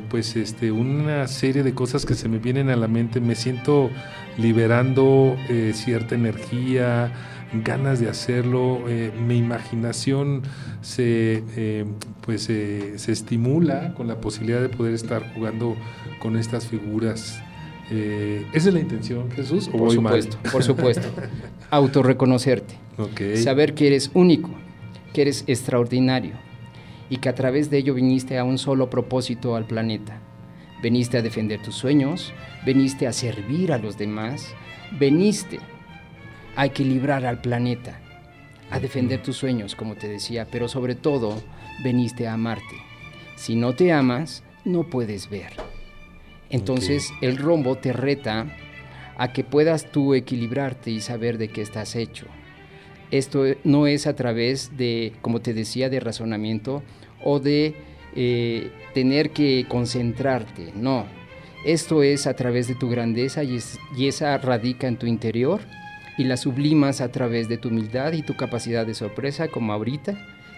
pues 0.10 0.36
este, 0.36 0.72
una 0.72 1.28
serie 1.28 1.64
de 1.64 1.74
cosas 1.74 2.06
que 2.06 2.14
se 2.14 2.30
me 2.30 2.38
vienen 2.38 2.70
a 2.70 2.76
la 2.76 2.88
mente. 2.88 3.20
Me 3.20 3.34
siento 3.34 3.90
liberando 4.38 5.36
cierta 5.74 6.14
energía, 6.14 7.12
ganas 7.54 8.00
de 8.00 8.10
hacerlo, 8.10 8.84
eh, 8.88 9.12
mi 9.28 9.38
imaginación 9.38 10.44
se, 10.82 11.44
eh, 11.56 11.86
pues, 12.22 12.44
se 12.44 13.12
estimula 13.12 13.94
con 13.94 14.08
la 14.08 14.22
posibilidad 14.22 14.62
de 14.62 14.70
poder 14.70 14.94
estar 14.94 15.34
jugando 15.34 15.76
con 16.20 16.38
estas 16.38 16.68
figuras. 16.68 17.42
Eh, 17.94 18.46
¿Esa 18.54 18.70
es 18.70 18.74
la 18.74 18.80
intención, 18.80 19.30
Jesús? 19.32 19.70
¿o 19.74 19.78
por 19.78 19.92
supuesto, 19.92 20.38
por 20.52 20.64
supuesto. 20.64 21.08
Autorreconocerte. 21.70 22.76
Saber 23.36 23.74
que 23.74 23.88
eres 23.88 24.12
único, 24.14 24.52
que 25.14 25.24
eres 25.24 25.44
extraordinario 25.48 26.34
y 27.10 27.18
que 27.18 27.28
a 27.28 27.36
través 27.36 27.70
de 27.70 27.80
ello 27.80 27.94
viniste 27.94 28.38
a 28.38 28.46
un 28.46 28.58
solo 28.58 28.90
propósito 28.90 29.58
al 29.58 29.66
planeta. 29.66 30.22
Veniste 30.82 31.18
a 31.18 31.22
defender 31.22 31.62
tus 31.62 31.76
sueños, 31.76 32.34
veniste 32.66 33.08
a 33.08 33.12
servir 33.12 33.74
a 33.74 33.78
los 33.78 33.98
demás, 33.98 34.48
veniste 34.98 35.60
a 36.56 36.66
equilibrar 36.66 37.26
al 37.26 37.42
planeta, 37.42 38.00
a 38.70 38.80
defender 38.80 39.22
tus 39.22 39.38
sueños, 39.38 39.76
como 39.76 39.96
te 39.96 40.08
decía, 40.08 40.48
pero 40.50 40.68
sobre 40.68 40.96
todo 40.96 41.42
veniste 41.84 42.28
a 42.28 42.34
amarte. 42.34 42.76
Si 43.36 43.56
no 43.56 43.74
te 43.74 43.92
amas, 43.92 44.44
no 44.66 44.84
puedes 44.84 45.30
ver. 45.30 45.54
Entonces 46.50 47.12
el 47.22 47.38
rombo 47.38 47.78
te 47.78 47.94
reta 47.94 48.46
a 49.18 49.34
que 49.34 49.44
puedas 49.44 49.92
tú 49.92 50.14
equilibrarte 50.14 50.92
y 50.92 51.02
saber 51.02 51.38
de 51.38 51.48
qué 51.48 51.62
estás 51.62 51.96
hecho. 51.96 52.28
Esto 53.10 53.44
no 53.64 53.88
es 53.88 54.08
a 54.08 54.16
través 54.16 54.78
de, 54.78 55.14
como 55.22 55.42
te 55.42 55.54
decía, 55.54 55.90
de 55.90 56.00
razonamiento 56.00 56.82
o 57.24 57.40
de 57.40 57.76
eh, 58.16 58.72
tener 58.94 59.32
que 59.32 59.66
concentrarte, 59.68 60.72
no. 60.76 61.06
Esto 61.66 62.04
es 62.04 62.26
a 62.26 62.36
través 62.36 62.68
de 62.68 62.76
tu 62.76 62.90
grandeza 62.90 63.44
y, 63.44 63.60
y 63.98 64.08
esa 64.08 64.38
radica 64.38 64.88
en 64.88 64.98
tu 64.98 65.06
interior 65.06 65.62
y 66.22 66.24
la 66.24 66.38
sublimas 66.38 67.02
a 67.02 67.12
través 67.12 67.50
de 67.50 67.58
tu 67.58 67.70
humildad 67.70 68.14
y 68.14 68.22
tu 68.22 68.36
capacidad 68.36 68.86
de 68.86 68.94
sorpresa, 68.94 69.48
como 69.48 69.74
ahorita 69.74 70.16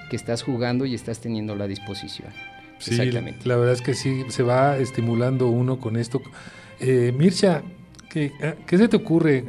que 0.09 0.17
estás 0.17 0.43
jugando 0.43 0.85
y 0.85 0.93
estás 0.93 1.21
teniendo 1.21 1.55
la 1.55 1.67
disposición. 1.67 2.29
Sí, 2.79 2.95
Exactamente. 2.95 3.47
la 3.47 3.55
verdad 3.55 3.73
es 3.73 3.81
que 3.81 3.93
sí, 3.93 4.25
se 4.27 4.43
va 4.43 4.77
estimulando 4.77 5.47
uno 5.47 5.79
con 5.79 5.95
esto. 5.95 6.21
Eh, 6.81 7.13
Mircha, 7.17 7.61
¿qué, 8.09 8.33
¿qué 8.67 8.77
se 8.77 8.89
te 8.89 8.97
ocurre? 8.97 9.45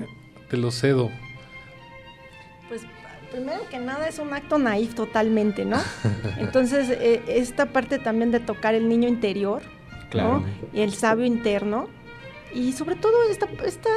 Te 0.48 0.56
lo 0.56 0.70
cedo. 0.70 1.10
Pues 2.68 2.82
primero 3.32 3.68
que 3.68 3.78
nada 3.78 4.08
es 4.08 4.20
un 4.20 4.32
acto 4.32 4.56
naif 4.58 4.94
totalmente, 4.94 5.64
¿no? 5.64 5.78
Entonces, 6.38 6.90
eh, 6.90 7.22
esta 7.26 7.66
parte 7.66 7.98
también 7.98 8.30
de 8.30 8.38
tocar 8.38 8.76
el 8.76 8.88
niño 8.88 9.08
interior, 9.08 9.62
claro. 10.10 10.44
Y 10.72 10.82
el 10.82 10.94
sabio 10.94 11.24
interno, 11.26 11.88
y 12.54 12.72
sobre 12.72 12.94
todo 12.94 13.28
esta, 13.28 13.48
esta 13.66 13.90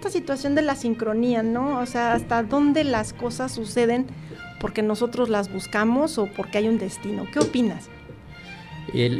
esta 0.00 0.08
situación 0.08 0.54
de 0.54 0.62
la 0.62 0.76
sincronía, 0.76 1.42
¿no? 1.42 1.78
O 1.78 1.84
sea, 1.84 2.14
hasta 2.14 2.42
dónde 2.42 2.84
las 2.84 3.12
cosas 3.12 3.52
suceden 3.52 4.06
porque 4.58 4.80
nosotros 4.80 5.28
las 5.28 5.52
buscamos 5.52 6.16
o 6.16 6.24
porque 6.24 6.56
hay 6.56 6.68
un 6.68 6.78
destino. 6.78 7.26
¿Qué 7.30 7.38
opinas? 7.38 7.90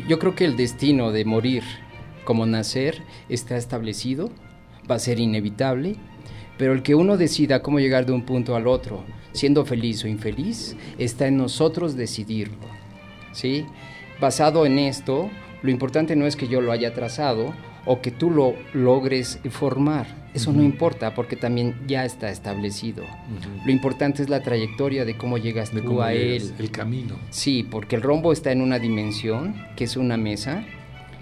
yo 0.08 0.18
creo 0.18 0.34
que 0.34 0.46
el 0.46 0.56
destino 0.56 1.12
de 1.12 1.26
morir 1.26 1.62
como 2.24 2.46
nacer 2.46 3.02
está 3.28 3.58
establecido, 3.58 4.30
va 4.90 4.94
a 4.94 4.98
ser 4.98 5.20
inevitable, 5.20 5.96
pero 6.56 6.72
el 6.72 6.82
que 6.82 6.94
uno 6.94 7.18
decida 7.18 7.60
cómo 7.60 7.78
llegar 7.78 8.06
de 8.06 8.12
un 8.12 8.24
punto 8.24 8.56
al 8.56 8.66
otro, 8.66 9.04
siendo 9.32 9.66
feliz 9.66 10.02
o 10.02 10.08
infeliz, 10.08 10.76
está 10.96 11.26
en 11.26 11.36
nosotros 11.36 11.94
decidirlo. 11.94 12.66
¿Sí? 13.32 13.66
Basado 14.18 14.64
en 14.64 14.78
esto, 14.78 15.30
lo 15.62 15.70
importante 15.70 16.16
no 16.16 16.26
es 16.26 16.36
que 16.36 16.48
yo 16.48 16.62
lo 16.62 16.72
haya 16.72 16.94
trazado 16.94 17.52
o 17.84 18.00
que 18.00 18.10
tú 18.10 18.30
lo 18.30 18.54
logres 18.72 19.40
formar, 19.50 20.19
eso 20.32 20.52
no 20.52 20.62
importa 20.62 21.14
porque 21.14 21.36
también 21.36 21.74
ya 21.86 22.04
está 22.04 22.30
establecido. 22.30 23.04
Lo 23.64 23.72
importante 23.72 24.22
es 24.22 24.28
la 24.28 24.42
trayectoria 24.42 25.04
de 25.04 25.16
cómo 25.16 25.38
llegas 25.38 25.70
tú 25.70 26.02
a 26.02 26.12
él. 26.12 26.52
El 26.58 26.70
camino. 26.70 27.16
Sí, 27.30 27.66
porque 27.68 27.96
el 27.96 28.02
rombo 28.02 28.32
está 28.32 28.52
en 28.52 28.60
una 28.60 28.78
dimensión, 28.78 29.54
que 29.76 29.84
es 29.84 29.96
una 29.96 30.16
mesa, 30.16 30.64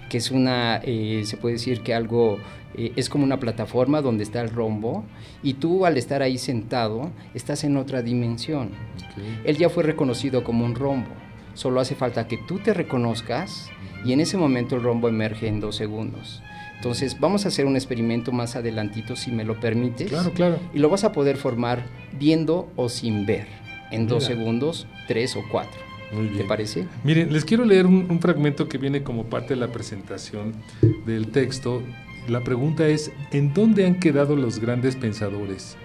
que 0.09 0.17
es 0.17 0.31
una, 0.31 0.81
eh, 0.83 1.23
se 1.25 1.37
puede 1.37 1.53
decir 1.53 1.81
que 1.81 1.93
algo, 1.93 2.37
eh, 2.75 2.91
es 2.95 3.09
como 3.09 3.23
una 3.23 3.39
plataforma 3.39 4.01
donde 4.01 4.23
está 4.23 4.41
el 4.41 4.49
rombo, 4.49 5.03
y 5.41 5.55
tú 5.55 5.85
al 5.85 5.97
estar 5.97 6.21
ahí 6.21 6.37
sentado, 6.37 7.11
estás 7.33 7.63
en 7.63 7.77
otra 7.77 8.01
dimensión. 8.01 8.71
Él 9.43 9.57
ya 9.57 9.69
fue 9.69 9.83
reconocido 9.83 10.43
como 10.43 10.65
un 10.65 10.75
rombo, 10.75 11.11
solo 11.53 11.79
hace 11.79 11.95
falta 11.95 12.27
que 12.27 12.37
tú 12.37 12.59
te 12.59 12.73
reconozcas, 12.73 13.69
y 14.05 14.13
en 14.13 14.19
ese 14.19 14.37
momento 14.37 14.75
el 14.75 14.83
rombo 14.83 15.09
emerge 15.09 15.47
en 15.47 15.59
dos 15.59 15.75
segundos. 15.75 16.41
Entonces 16.79 17.19
vamos 17.19 17.43
a 17.43 17.49
hacer 17.49 17.65
un 17.65 17.75
experimento 17.75 18.31
más 18.31 18.55
adelantito, 18.55 19.17
si 19.17 19.31
me 19.31 19.43
lo 19.43 19.59
permites. 19.59 20.07
Claro, 20.07 20.31
claro. 20.31 20.59
Y 20.73 20.79
lo 20.79 20.87
vas 20.87 21.03
a 21.03 21.11
poder 21.11 21.35
formar 21.35 21.83
viendo 22.17 22.71
o 22.77 22.87
sin 22.87 23.25
ver, 23.25 23.47
en 23.91 24.07
dos 24.07 24.23
segundos, 24.23 24.87
tres 25.05 25.35
o 25.35 25.43
cuatro. 25.51 25.77
Muy 26.13 26.27
bien. 26.27 26.37
¿Te 26.37 26.43
parece? 26.45 26.87
Miren, 27.03 27.33
les 27.33 27.43
quiero 27.43 27.65
leer 27.65 27.85
un, 27.85 28.21
fragmento 28.21 28.69
que 28.69 28.77
viene 28.77 29.03
como 29.03 29.25
parte 29.25 29.55
de 29.55 29.59
la 29.59 29.67
presentación 29.73 30.53
del 31.05 31.27
texto. 31.31 31.83
La 32.29 32.45
pregunta 32.45 32.87
es, 32.87 33.11
¿en 33.33 33.53
dónde 33.53 33.85
han 33.85 33.99
quedado 33.99 34.37
los 34.37 34.59
grandes 34.59 34.95
pensadores, 34.95 35.75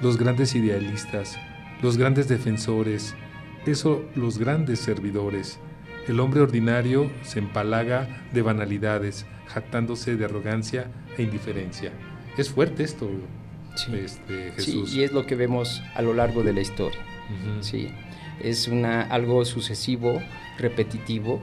los 0.00 0.16
grandes 0.16 0.54
idealistas, 0.54 1.36
los 1.82 1.98
grandes 1.98 2.28
defensores, 2.28 3.16
eso, 3.66 4.04
los 4.14 4.38
grandes 4.38 4.78
servidores? 4.78 5.58
El 6.06 6.20
hombre 6.20 6.40
ordinario 6.40 7.10
se 7.24 7.40
empalaga 7.40 8.28
de 8.32 8.42
banalidades, 8.42 9.26
jactándose 9.46 10.16
de 10.16 10.24
arrogancia 10.24 10.90
e 11.16 11.22
indiferencia. 11.22 11.92
Es 12.36 12.50
fuerte 12.50 12.84
esto, 12.84 13.08
este, 13.92 14.52
Jesús. 14.52 14.90
Sí, 14.90 15.00
y 15.00 15.04
es 15.04 15.12
lo 15.12 15.26
que 15.26 15.34
vemos 15.34 15.82
a 15.94 16.02
lo 16.02 16.12
largo 16.12 16.42
de 16.42 16.52
la 16.52 16.60
historia. 16.60 17.00
Sí, 17.60 17.88
es 18.42 18.68
una, 18.68 19.02
algo 19.02 19.44
sucesivo, 19.44 20.22
repetitivo, 20.58 21.40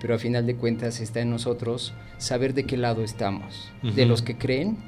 pero 0.00 0.14
a 0.14 0.18
final 0.18 0.46
de 0.46 0.54
cuentas 0.56 1.00
está 1.00 1.20
en 1.20 1.30
nosotros 1.30 1.94
saber 2.18 2.54
de 2.54 2.64
qué 2.64 2.76
lado 2.76 3.02
estamos, 3.02 3.72
de 3.82 4.06
los 4.06 4.22
que 4.22 4.36
creen 4.36 4.78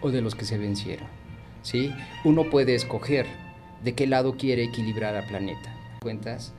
o 0.00 0.10
de 0.10 0.20
los 0.20 0.34
que 0.34 0.44
se 0.44 0.58
vencieron. 0.58 1.18
¿sí? 1.62 1.92
Uno 2.24 2.50
puede 2.50 2.74
escoger 2.74 3.26
de 3.82 3.94
qué 3.94 4.06
lado 4.06 4.36
quiere 4.36 4.64
equilibrar 4.64 5.14
al 5.14 5.26
planeta. 5.26 5.74
Cuentas, 6.00 6.52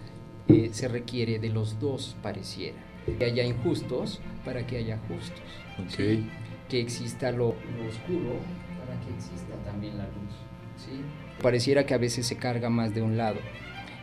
eh, 0.47 0.69
se 0.71 0.87
requiere 0.87 1.39
de 1.39 1.49
los 1.49 1.79
dos, 1.79 2.15
pareciera. 2.21 2.77
Que 3.17 3.25
haya 3.25 3.43
injustos 3.43 4.19
para 4.45 4.65
que 4.65 4.77
haya 4.77 4.99
justos. 5.07 5.41
Que 5.97 6.79
exista 6.79 7.31
lo, 7.31 7.49
oscuro 7.87 8.35
para 8.79 8.99
que 9.01 9.13
exista 9.15 9.55
también 9.65 9.97
la 9.97 10.05
luz. 10.05 10.35
¿sí? 10.77 11.01
Pareciera 11.41 11.85
que 11.85 11.93
a 11.93 11.97
veces 11.97 12.27
se 12.27 12.37
carga 12.37 12.69
más 12.69 12.93
de 12.93 13.01
un 13.01 13.17
lado 13.17 13.39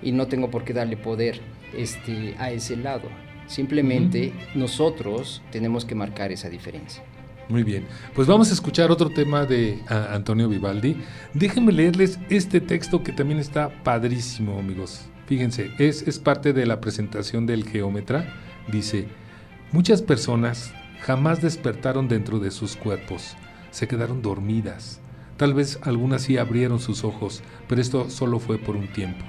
y 0.03 0.13
no 0.13 0.27
tengo 0.27 0.51
por 0.51 0.65
qué 0.65 0.73
darle 0.73 0.97
poder 0.97 1.41
este, 1.77 2.35
a 2.39 2.51
ese 2.51 2.77
lado. 2.77 3.09
Simplemente 3.47 4.33
nosotros 4.55 5.43
tenemos 5.53 5.85
que 5.85 5.95
marcar 5.95 6.33
esa 6.33 6.49
diferencia. 6.49 7.03
Muy 7.49 7.63
bien, 7.63 7.85
pues 8.13 8.27
vamos 8.27 8.51
a 8.51 8.55
escuchar 8.55 8.91
otro 8.91 9.09
tema 9.09 9.47
de 9.47 9.79
Antonio 9.89 10.49
Vivaldi. 10.49 10.97
Déjenme 11.33 11.71
leerles 11.71 12.19
este 12.29 12.61
texto 12.61 13.05
que 13.05 13.13
también 13.13 13.39
está 13.39 13.69
padrísimo, 13.85 14.59
amigos. 14.59 15.03
Fíjense, 15.27 15.71
es, 15.79 16.03
es 16.09 16.19
parte 16.19 16.53
de 16.53 16.67
la 16.67 16.81
presentación 16.81 17.47
del 17.47 17.65
geómetra. 17.65 18.35
Dice, 18.69 19.09
muchas 19.73 20.03
personas 20.03 20.73
jamás 21.01 21.41
despertaron 21.41 22.09
dentro 22.09 22.39
de 22.39 22.51
sus 22.51 22.77
cuerpos, 22.77 23.37
se 23.71 23.87
quedaron 23.87 24.23
dormidas. 24.23 25.01
Tal 25.37 25.55
vez 25.55 25.79
algunas 25.83 26.23
sí 26.23 26.39
abrieron 26.39 26.81
sus 26.81 27.05
ojos, 27.05 27.43
pero 27.69 27.81
esto 27.81 28.11
solo 28.11 28.39
fue 28.39 28.59
por 28.59 28.77
un 28.77 28.89
tiempo. 28.89 29.25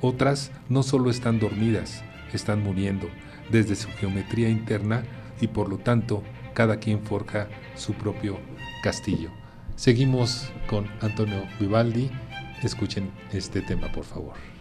Otras 0.00 0.50
no 0.68 0.82
solo 0.82 1.10
están 1.10 1.38
dormidas, 1.38 2.02
están 2.32 2.62
muriendo 2.62 3.08
desde 3.50 3.76
su 3.76 3.88
geometría 3.90 4.48
interna 4.48 5.04
y 5.40 5.48
por 5.48 5.68
lo 5.68 5.78
tanto 5.78 6.22
cada 6.54 6.78
quien 6.78 7.02
forja 7.02 7.48
su 7.74 7.94
propio 7.94 8.38
castillo. 8.82 9.30
Seguimos 9.76 10.50
con 10.66 10.86
Antonio 11.00 11.44
Vivaldi. 11.58 12.10
Escuchen 12.62 13.10
este 13.32 13.60
tema, 13.60 13.90
por 13.92 14.04
favor. 14.04 14.53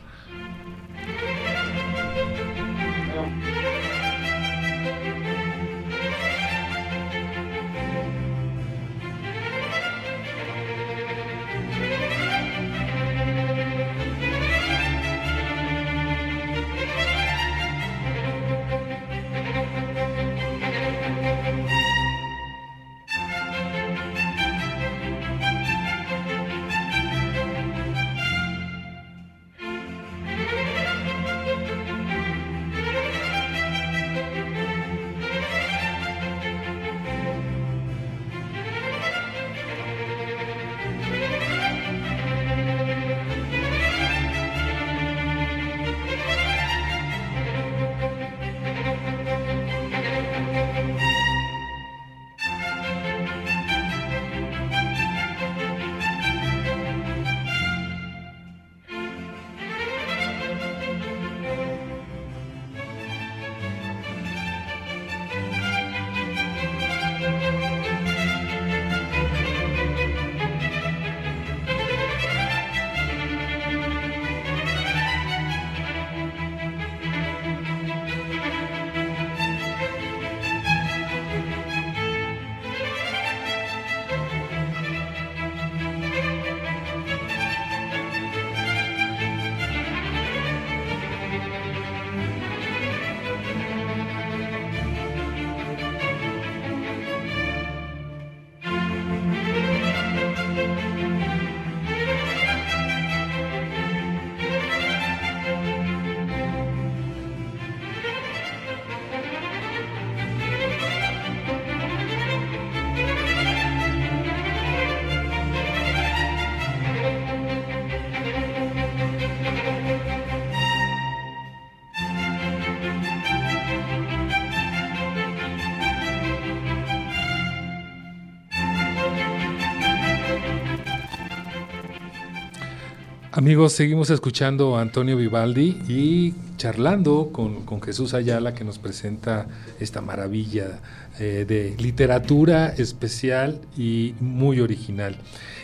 Amigos, 133.43 133.73
seguimos 133.73 134.09
escuchando 134.09 134.77
a 134.77 134.81
Antonio 134.81 135.17
Vivaldi 135.17 135.77
y 135.89 136.33
charlando 136.55 137.31
con, 137.33 137.81
Jesús 137.81 138.13
Ayala 138.13 138.53
que 138.53 138.63
nos 138.63 138.79
presenta 138.79 139.47
esta 139.81 139.99
maravilla 139.99 140.79
eh, 141.19 141.43
de 141.45 141.75
literatura 141.77 142.69
especial 142.69 143.59
y 143.77 144.15
muy 144.21 144.61
original. 144.61 145.17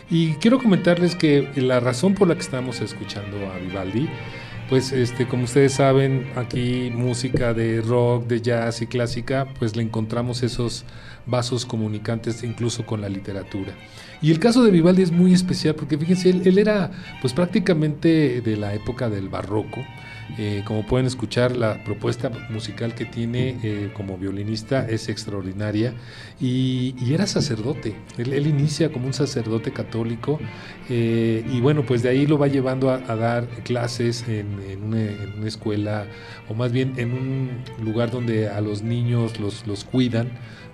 Y 0.09 0.33
quiero 0.41 0.59
comentarles 0.59 1.15
que 1.15 1.47
la 1.55 1.79
razón 1.79 2.15
por 2.15 2.27
la 2.27 2.35
que 2.35 2.41
estamos 2.41 2.81
escuchando 2.81 3.37
a 3.49 3.57
Vivaldi, 3.59 4.09
pues 4.69 4.91
este, 4.91 5.27
como 5.27 5.45
ustedes 5.45 5.73
saben, 5.73 6.31
aquí 6.35 6.91
música 6.93 7.53
de 7.55 7.81
rock, 7.81 8.27
de 8.27 8.41
jazz 8.41 8.81
y 8.83 8.87
clásica, 8.87 9.47
pues 9.57 9.75
le 9.75 9.81
encontramos 9.81 10.43
esos 10.43 10.85
vasos 11.25 11.65
comunicantes 11.65 12.43
incluso 12.43 12.85
con 12.85 13.01
la 13.01 13.09
literatura. 13.09 13.73
Y 14.21 14.31
el 14.31 14.39
caso 14.39 14.63
de 14.63 14.71
Vivaldi 14.71 15.01
es 15.01 15.11
muy 15.11 15.33
especial 15.33 15.75
porque 15.75 15.97
fíjense, 15.97 16.29
él, 16.29 16.57
era 16.57 16.91
pues 17.21 17.33
prácticamente 17.33 18.41
de 18.41 18.57
la 18.57 18.73
época 18.73 19.09
del 19.09 19.29
barroco. 19.29 19.83
Eh, 20.37 20.63
como 20.65 20.85
pueden 20.85 21.07
escuchar, 21.07 21.55
la 21.55 21.83
propuesta 21.83 22.29
musical 22.49 22.93
que 22.93 23.05
tiene 23.05 23.57
eh, 23.63 23.91
como 23.93 24.17
violinista 24.17 24.87
es 24.87 25.09
extraordinaria 25.09 25.93
y, 26.39 26.95
era 27.13 27.25
sacerdote. 27.25 27.95
Él, 28.17 28.47
inicia 28.47 28.91
como 28.91 29.07
un 29.07 29.13
sacerdote 29.13 29.71
católico 29.71 30.39
eh, 30.89 31.43
y 31.51 31.59
bueno, 31.59 31.83
pues 31.85 32.03
de 32.03 32.09
ahí 32.09 32.27
lo 32.27 32.37
va 32.37 32.47
llevando 32.47 32.91
a, 32.91 32.99
dar 32.99 33.47
clases 33.63 34.25
en, 34.27 34.83
una, 34.83 35.47
escuela 35.47 36.05
o 36.47 36.53
más 36.53 36.71
bien 36.71 36.93
en 36.97 37.13
un 37.13 37.49
lugar 37.83 38.11
donde 38.11 38.47
a 38.47 38.61
los 38.61 38.83
niños 38.83 39.39
los, 39.39 39.65
los 39.65 39.83
cuidan 39.83 40.29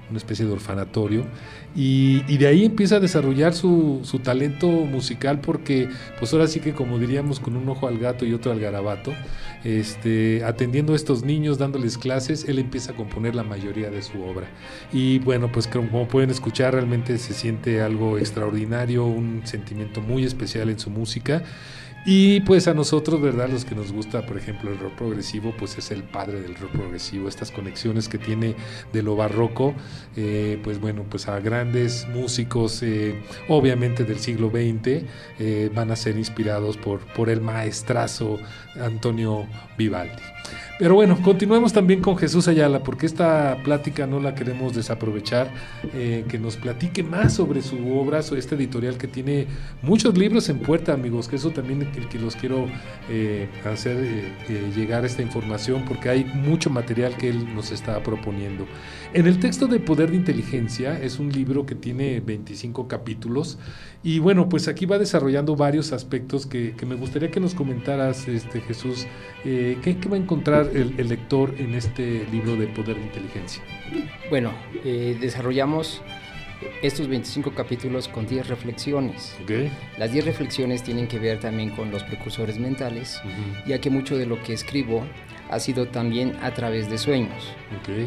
una 0.09 0.17
especie 0.17 0.45
de 0.45 0.51
orfanatorio, 0.51 1.25
y, 1.75 2.21
de 2.37 2.47
ahí 2.47 2.63
empieza 2.63 2.97
a 2.97 2.99
desarrollar 2.99 3.53
su, 3.53 3.99
su, 4.03 4.19
talento 4.19 4.67
musical 4.67 5.41
porque, 5.41 5.89
pues 6.19 6.31
ahora 6.31 6.47
sí 6.47 6.61
que 6.61 6.73
como 6.73 6.99
diríamos, 6.99 7.39
con 7.39 7.57
un 7.57 7.67
ojo 7.67 7.87
al 7.87 7.97
gato 7.97 8.25
y 8.25 8.33
otro 8.33 8.51
al 8.51 8.59
garabato, 8.59 9.13
este, 9.65 10.43
atendiendo 10.45 10.93
a 10.93 10.95
estos 10.95 11.23
niños, 11.23 11.57
dándoles 11.57 11.97
clases, 11.97 12.47
él 12.47 12.59
empieza 12.59 12.91
a 12.91 12.95
componer 12.95 13.35
la 13.35 13.43
mayoría 13.43 13.89
de 13.89 14.01
su 14.03 14.21
obra. 14.21 14.47
Y 14.93 15.19
bueno, 15.19 15.51
pues 15.51 15.67
como 15.67 16.07
pueden 16.07 16.29
escuchar, 16.29 16.73
realmente 16.75 17.17
se 17.17 17.33
siente 17.33 17.81
algo 17.81 18.17
extraordinario, 18.17 19.05
un 19.05 19.41
sentimiento 19.45 20.01
muy 20.01 20.23
especial 20.23 20.69
en 20.69 20.79
su 20.79 20.89
música. 20.89 21.43
Y 22.05 22.41
pues 22.41 22.67
a 22.67 22.73
nosotros, 22.75 23.19
¿verdad? 23.19 23.49
Los 23.49 23.65
que 23.65 23.73
nos 23.73 23.91
gusta, 23.91 24.25
por 24.25 24.37
ejemplo, 24.37 24.71
el 24.71 24.77
rock 24.77 24.93
progresivo, 24.93 25.53
pues 25.57 25.77
es 25.77 25.89
el 25.89 26.03
padre 26.03 26.39
del 26.39 26.55
rock 26.55 26.71
progresivo. 26.71 27.27
Estas 27.27 27.51
conexiones 27.51 28.07
que 28.07 28.19
tiene 28.19 28.55
de 28.93 29.01
lo 29.01 29.15
barroco 29.15 29.73
eh, 30.15 30.59
pues 30.63 30.79
bueno, 30.79 31.05
pues 31.09 31.27
a 31.27 31.39
grandes 31.39 32.07
músicos, 32.07 32.81
eh, 32.83 33.21
obviamente 33.49 34.03
del 34.03 34.19
siglo 34.19 34.49
XX, 34.49 35.03
eh, 35.39 35.69
van 35.73 35.91
a 35.91 35.95
ser 35.95 36.17
inspirados 36.17 36.77
por, 36.77 36.99
por 37.13 37.29
el 37.29 37.41
maestrazo 37.41 38.37
Antonio 38.81 39.45
Vivaldi. 39.77 40.21
Pero 40.77 40.95
bueno, 40.95 41.17
continuemos 41.21 41.71
también 41.71 42.01
con 42.01 42.17
Jesús 42.17 42.49
Ayala, 42.49 42.83
porque 42.83 43.05
esta 43.05 43.57
plática 43.63 44.05
no 44.07 44.19
la 44.19 44.35
queremos 44.35 44.75
desaprovechar, 44.75 45.49
eh, 45.93 46.25
que 46.27 46.37
nos 46.37 46.57
platique 46.57 47.01
más 47.01 47.33
sobre 47.33 47.61
su 47.61 47.97
obra, 47.97 48.21
sobre 48.21 48.41
este 48.41 48.55
editorial 48.55 48.97
que 48.97 49.07
tiene 49.07 49.47
muchos 49.81 50.17
libros 50.17 50.49
en 50.49 50.59
puerta, 50.59 50.91
amigos, 50.91 51.29
que 51.29 51.37
eso 51.37 51.51
también 51.51 51.89
que, 51.91 52.07
que 52.09 52.19
los 52.19 52.35
quiero 52.35 52.67
eh, 53.09 53.47
hacer 53.63 53.97
eh, 54.03 54.71
llegar 54.75 55.05
esta 55.05 55.21
información, 55.21 55.85
porque 55.87 56.09
hay 56.09 56.25
mucho 56.25 56.69
material 56.69 57.15
que 57.15 57.29
él 57.29 57.55
nos 57.55 57.71
está 57.71 58.03
proponiendo. 58.03 58.65
En 59.13 59.27
el 59.27 59.39
texto 59.39 59.67
de 59.67 59.79
Poder 59.79 60.11
de 60.11 60.17
Inteligencia 60.17 60.99
es 60.99 61.19
un 61.19 61.31
libro 61.31 61.65
que 61.65 61.75
tiene 61.75 62.19
25 62.19 62.89
capítulos 62.89 63.57
y 64.03 64.19
bueno, 64.19 64.49
pues 64.49 64.67
aquí 64.67 64.85
va 64.85 64.99
desarrollando 64.99 65.55
varios 65.55 65.93
aspectos 65.93 66.45
que, 66.45 66.75
me 66.85 66.95
gustaría 66.95 67.31
que 67.31 67.39
nos 67.39 67.55
comentaras, 67.55 68.27
este 68.27 68.61
Jesús, 68.67 69.07
¿qué, 69.43 69.77
¿qué, 69.81 70.09
va 70.09 70.15
a 70.15 70.19
encontrar 70.19 70.69
el, 70.73 70.95
lector 71.07 71.53
en 71.57 71.75
este 71.75 72.25
libro 72.31 72.55
de 72.55 72.67
Poder 72.67 72.95
de 72.95 73.03
Inteligencia? 73.03 73.63
Bueno, 74.29 74.51
eh, 74.83 75.17
desarrollamos 75.19 76.01
estos 76.81 77.07
25 77.07 77.51
capítulos 77.51 78.07
con 78.07 78.25
10 78.25 78.47
reflexiones. 78.47 79.35
Las 79.97 80.11
10 80.11 80.25
reflexiones 80.25 80.83
tienen 80.83 81.07
que 81.07 81.19
ver 81.19 81.39
también 81.39 81.69
con 81.71 81.91
los 81.91 82.03
precursores 82.03 82.59
mentales, 82.59 83.21
ya 83.67 83.79
que 83.79 83.89
mucho 83.89 84.17
de 84.17 84.25
lo 84.25 84.41
que 84.41 84.53
escribo 84.53 85.05
ha 85.49 85.59
sido 85.59 85.87
también 85.87 86.35
a 86.41 86.53
través 86.53 86.89
de 86.89 86.97
sueños. 86.97 87.53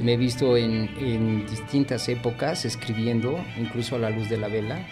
Me 0.02 0.14
he 0.14 0.16
visto 0.16 0.56
en, 0.56 0.90
en 0.98 1.46
distintas 1.46 2.08
épocas 2.08 2.64
escribiendo, 2.64 3.38
incluso 3.58 3.96
a 3.96 3.98
la 3.98 4.10
luz 4.10 4.28
de 4.28 4.38
la 4.38 4.48
vela, 4.48 4.86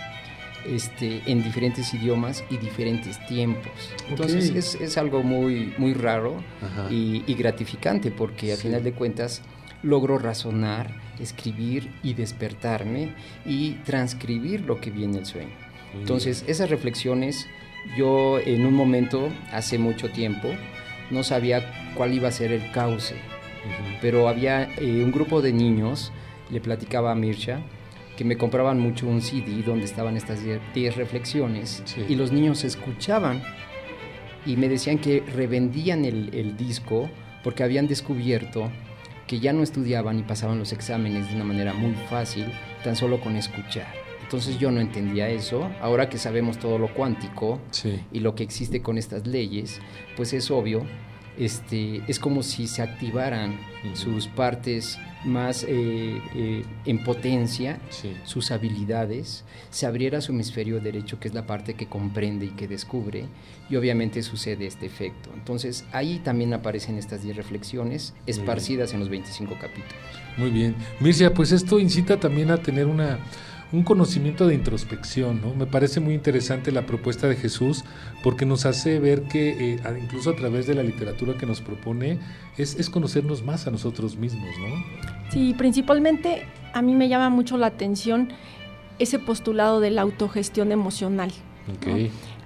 este, 0.69 1.23
en 1.27 1.43
diferentes 1.43 1.93
idiomas 1.95 2.45
y 2.51 2.57
diferentes 2.57 3.25
tiempos. 3.27 3.73
Entonces 4.09 4.51
es, 4.51 4.75
es, 4.77 4.99
algo 4.99 5.23
muy, 5.23 5.75
muy 5.79 5.95
raro 5.95 6.43
y, 6.91 7.23
gratificante 7.35 8.11
porque 8.11 8.53
a 8.53 8.57
final 8.57 8.83
de 8.83 8.93
cuentas 8.93 9.43
logro 9.83 10.19
razonar, 10.19 10.95
escribir 11.21 11.93
y 12.03 12.15
despertarme 12.15 13.15
y 13.45 13.73
transcribir 13.85 14.63
lo 14.63 14.81
que 14.81 14.91
viene 14.91 15.19
el 15.19 15.27
sueño. 15.27 15.55
Entonces 15.95 16.45
esas 16.47 16.71
reflexiones 16.71 17.47
yo 17.97 18.39
en 18.41 18.67
un 18.67 18.75
momento, 18.75 19.29
hace 19.53 19.79
mucho 19.79 20.11
tiempo, 20.11 20.49
no 21.11 21.23
sabía 21.23 21.93
cuál 21.95 22.15
iba 22.15 22.29
a 22.29 22.33
ser 22.33 22.53
el 22.53 22.71
cauce, 22.73 23.15
pero 24.01 24.29
había 24.29 24.65
eh, 24.79 25.05
un 25.05 25.13
grupo 25.13 25.41
de 25.43 25.53
niños, 25.53 26.13
le 26.51 26.61
platicaba 26.61 27.13
a 27.13 27.15
Mircha, 27.15 27.61
que 28.17 28.25
me 28.25 28.37
compraban 28.37 28.81
mucho 28.81 29.07
un 29.07 29.21
CD 29.21 29.63
donde 29.63 29.85
estaban 29.85 30.17
estas 30.17 30.41
10 30.75 30.97
reflexiones 30.97 31.83
y 32.09 32.15
los 32.15 32.33
niños 32.33 32.65
escuchaban 32.65 33.43
y 34.45 34.57
me 34.57 34.69
decían 34.69 34.99
que 34.99 35.23
revendían 35.35 36.05
el, 36.05 36.35
el, 36.35 36.57
disco 36.57 37.11
porque 37.43 37.63
habían 37.63 37.89
descubierto 37.89 38.71
que 39.27 39.41
ya 39.41 39.53
no 39.53 39.63
estudiaban 39.63 40.19
y 40.19 40.23
pasaban 40.23 40.59
los 40.59 40.73
exámenes 40.73 41.29
de 41.29 41.35
una 41.35 41.45
manera 41.45 41.75
muy 41.75 41.95
fácil, 42.09 42.47
tan 42.85 42.95
solo 42.95 43.21
con 43.21 43.37
escuchar. 43.37 44.07
Entonces 44.23 44.59
yo 44.59 44.71
no 44.71 44.81
entendía 44.81 45.29
eso. 45.29 45.71
Ahora 45.81 46.09
que 46.09 46.19
sabemos 46.19 46.59
todo 46.59 46.79
lo 46.79 46.93
cuántico 46.93 47.61
y 48.13 48.21
lo 48.21 48.35
que 48.35 48.43
existe 48.43 48.83
con 48.83 48.99
estas 48.99 49.27
leyes, 49.27 49.81
pues 50.17 50.33
es 50.33 50.51
obvio 50.51 50.85
este, 51.39 52.03
es 52.09 52.19
como 52.19 52.43
si 52.43 52.67
se 52.67 52.83
activaran 52.83 53.59
sus 53.95 54.27
partes 54.27 54.99
más 55.25 55.65
eh, 55.65 56.21
eh, 56.35 56.65
en 56.85 57.05
potencia, 57.05 57.81
sus 58.25 58.51
habilidades, 58.51 59.45
se 59.71 59.87
abriera 59.87 60.21
su 60.21 60.33
hemisferio 60.33 60.81
derecho, 60.81 61.19
que 61.19 61.29
es 61.29 61.35
la 61.35 61.47
parte 61.47 61.75
que 61.75 61.87
comprende 61.87 62.47
y 62.47 62.51
que 62.51 62.69
descubre, 62.69 63.27
y 63.69 63.77
obviamente 63.77 64.23
sucede 64.23 64.67
este 64.67 64.87
efecto. 64.87 65.31
Entonces 65.35 65.85
ahí 65.93 66.21
también 66.23 66.55
aparecen 66.55 66.97
estas 66.97 67.23
10 67.23 67.37
reflexiones 67.37 68.15
esparcidas 68.27 68.93
en 68.95 69.01
los 69.01 69.09
25 69.09 69.55
capítulos. 69.61 69.95
Muy 70.37 70.51
bien. 70.51 70.75
Mircia, 71.01 71.33
pues 71.33 71.53
esto 71.53 71.79
incita 71.79 72.19
también 72.19 72.51
a 72.51 72.59
tener 72.59 72.87
una 72.87 73.19
un 73.73 73.83
conocimiento 73.83 74.47
de 74.47 74.55
introspección. 74.55 75.41
¿no? 75.41 75.55
Me 75.55 75.67
parece 75.67 76.01
muy 76.01 76.15
interesante 76.15 76.73
la 76.73 76.87
propuesta 76.87 77.29
de 77.29 77.37
Jesús 77.37 77.85
porque 78.23 78.47
nos 78.47 78.67
hace 78.67 78.99
ver 78.99 79.23
que 79.23 79.75
eh, 79.75 79.81
incluso 80.01 80.31
a 80.31 80.37
través 80.37 80.67
de 80.67 80.75
la 80.75 80.83
literatura 80.83 81.37
que 81.37 81.47
nos 81.47 81.61
propone 81.61 82.19
es, 82.57 82.91
conocernos 82.91 83.43
más 83.45 83.67
a 83.67 83.71
nosotros 83.71 84.17
mismos. 84.17 84.51
¿no? 84.59 85.31
Sí, 85.31 85.55
principalmente 85.57 86.47
a 86.73 86.83
mí 86.83 86.95
me 86.95 87.09
llama 87.09 87.31
mucho 87.31 87.57
la 87.57 87.67
atención 87.67 88.33
ese 88.99 89.19
postulado 89.19 89.81
de 89.81 89.91
la 89.91 90.03
autogestión 90.03 90.73
emocional. 90.73 91.33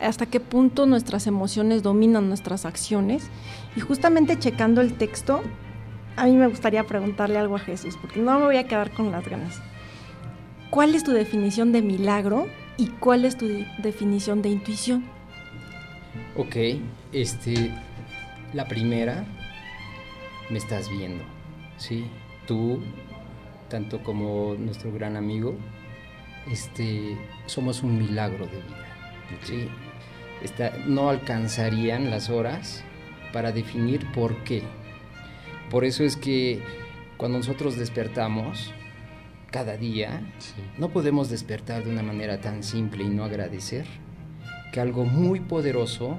Hasta 0.00 0.24
qué 0.26 0.40
punto 0.40 0.86
nuestras 0.86 1.26
emociones 1.26 1.82
dominan 1.82 2.28
nuestras 2.28 2.64
acciones. 2.64 3.28
Y 3.76 3.80
justamente 3.80 4.38
checando 4.38 4.80
el 4.80 4.94
texto, 4.94 5.42
a 6.16 6.24
mí 6.24 6.32
me 6.36 6.46
gustaría 6.46 6.84
preguntarle 6.84 7.38
algo 7.38 7.56
a 7.56 7.58
Jesús, 7.58 7.96
porque 8.00 8.20
no 8.20 8.38
me 8.38 8.46
voy 8.46 8.56
a 8.56 8.64
quedar 8.64 8.90
con 8.92 9.12
las 9.12 9.28
ganas. 9.28 9.60
¿Cuál 10.70 10.94
es 10.94 11.02
tu 11.02 11.10
definición 11.10 11.72
de 11.72 11.82
milagro 11.82 12.46
y 12.76 12.86
cuál 12.86 13.24
es 13.24 13.36
tu 13.36 13.48
definición 13.78 14.40
de 14.40 14.50
intuición? 14.50 15.04
Ok, 16.36 16.56
este, 17.12 17.72
la 18.52 18.68
primera, 18.68 19.24
me 20.48 20.58
estás 20.58 20.88
viendo, 20.88 21.24
¿sí? 21.76 22.06
Tú, 22.46 22.80
tanto 23.68 24.00
como 24.04 24.54
nuestro 24.54 24.92
gran 24.92 25.16
amigo, 25.16 25.56
este, 26.48 27.16
somos 27.46 27.82
un 27.82 27.98
milagro 27.98 28.46
de 28.46 28.52
vida, 28.52 28.86
¿sí? 29.42 29.68
no 30.86 31.10
alcanzarían 31.10 32.10
las 32.10 32.30
horas 32.30 32.84
para 33.32 33.50
definir 33.50 34.10
por 34.12 34.44
qué. 34.44 34.62
Por 35.68 35.84
eso 35.84 36.04
es 36.04 36.16
que 36.16 36.62
cuando 37.16 37.38
nosotros 37.38 37.76
despertamos, 37.76 38.72
cada 39.50 39.76
día, 39.76 40.22
no 40.78 40.90
podemos 40.90 41.28
despertar 41.28 41.84
de 41.84 41.90
una 41.90 42.02
manera 42.02 42.40
tan 42.40 42.62
simple 42.62 43.04
y 43.04 43.08
no 43.08 43.24
agradecer 43.24 43.84
que 44.72 44.80
algo 44.80 45.04
muy 45.04 45.40
poderoso 45.40 46.18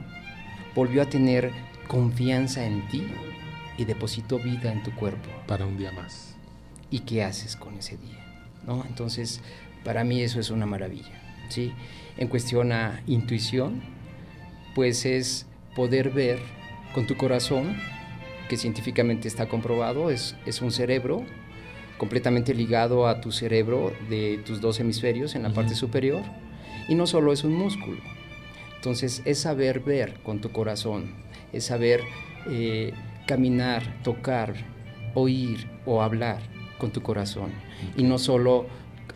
volvió 0.76 1.02
a 1.02 1.06
tener 1.06 1.52
confianza 1.88 2.66
en 2.66 2.88
ti 2.90 3.08
y 3.78 3.86
depositó 3.86 4.38
vida 4.40 4.72
en 4.72 4.84
tu 4.84 4.94
cuerpo. 4.96 5.30
Para 5.48 5.66
un 5.66 5.78
día 5.78 5.92
más. 5.92 6.36
¿Y 6.90 7.00
qué 7.00 7.24
haces 7.24 7.56
con 7.56 7.78
ese 7.78 7.98
día? 7.98 8.26
¿No? 8.66 8.84
Entonces, 8.86 9.42
para 9.84 10.04
mí 10.04 10.22
eso 10.22 10.40
es 10.40 10.50
una 10.50 10.66
maravilla. 10.66 11.22
¿sí? 11.50 11.74
En 12.18 12.28
cuestión 12.28 12.72
a 12.74 13.02
intuición, 13.08 13.82
pues 14.76 15.06
es 15.06 15.48
poder 15.76 16.10
ver 16.10 16.40
con 16.94 17.08
tu 17.08 17.16
corazón, 17.16 17.78
que 18.50 18.58
científicamente 18.58 19.30
está 19.30 19.48
comprobado, 19.48 20.10
es, 20.10 20.36
es 20.46 20.62
un 20.62 20.74
cerebro 20.74 21.26
completamente 22.02 22.56
ligado 22.56 23.06
a 23.06 23.22
tu 23.22 23.32
cerebro 23.32 23.94
de 24.10 24.42
tus 24.44 24.60
dos 24.60 24.80
hemisferios 24.80 25.36
en 25.36 25.44
la 25.44 25.54
parte 25.54 25.76
superior. 25.76 26.24
Y 26.88 26.96
no 26.96 27.06
solo 27.06 27.32
es 27.32 27.44
un 27.44 27.54
músculo. 27.54 28.00
Entonces 28.76 29.22
es 29.24 29.38
saber 29.38 29.82
ver 29.82 30.16
con 30.24 30.42
tu 30.42 30.52
corazón, 30.52 31.14
es 31.54 31.66
saber 31.66 32.02
eh, 32.50 32.94
caminar, 33.28 34.02
tocar, 34.02 34.56
oír 35.14 35.68
o 35.86 36.02
hablar 36.02 36.40
con 36.80 36.90
tu 36.90 37.04
corazón 37.04 37.52
y 37.96 38.02
no 38.02 38.18
solo 38.18 38.66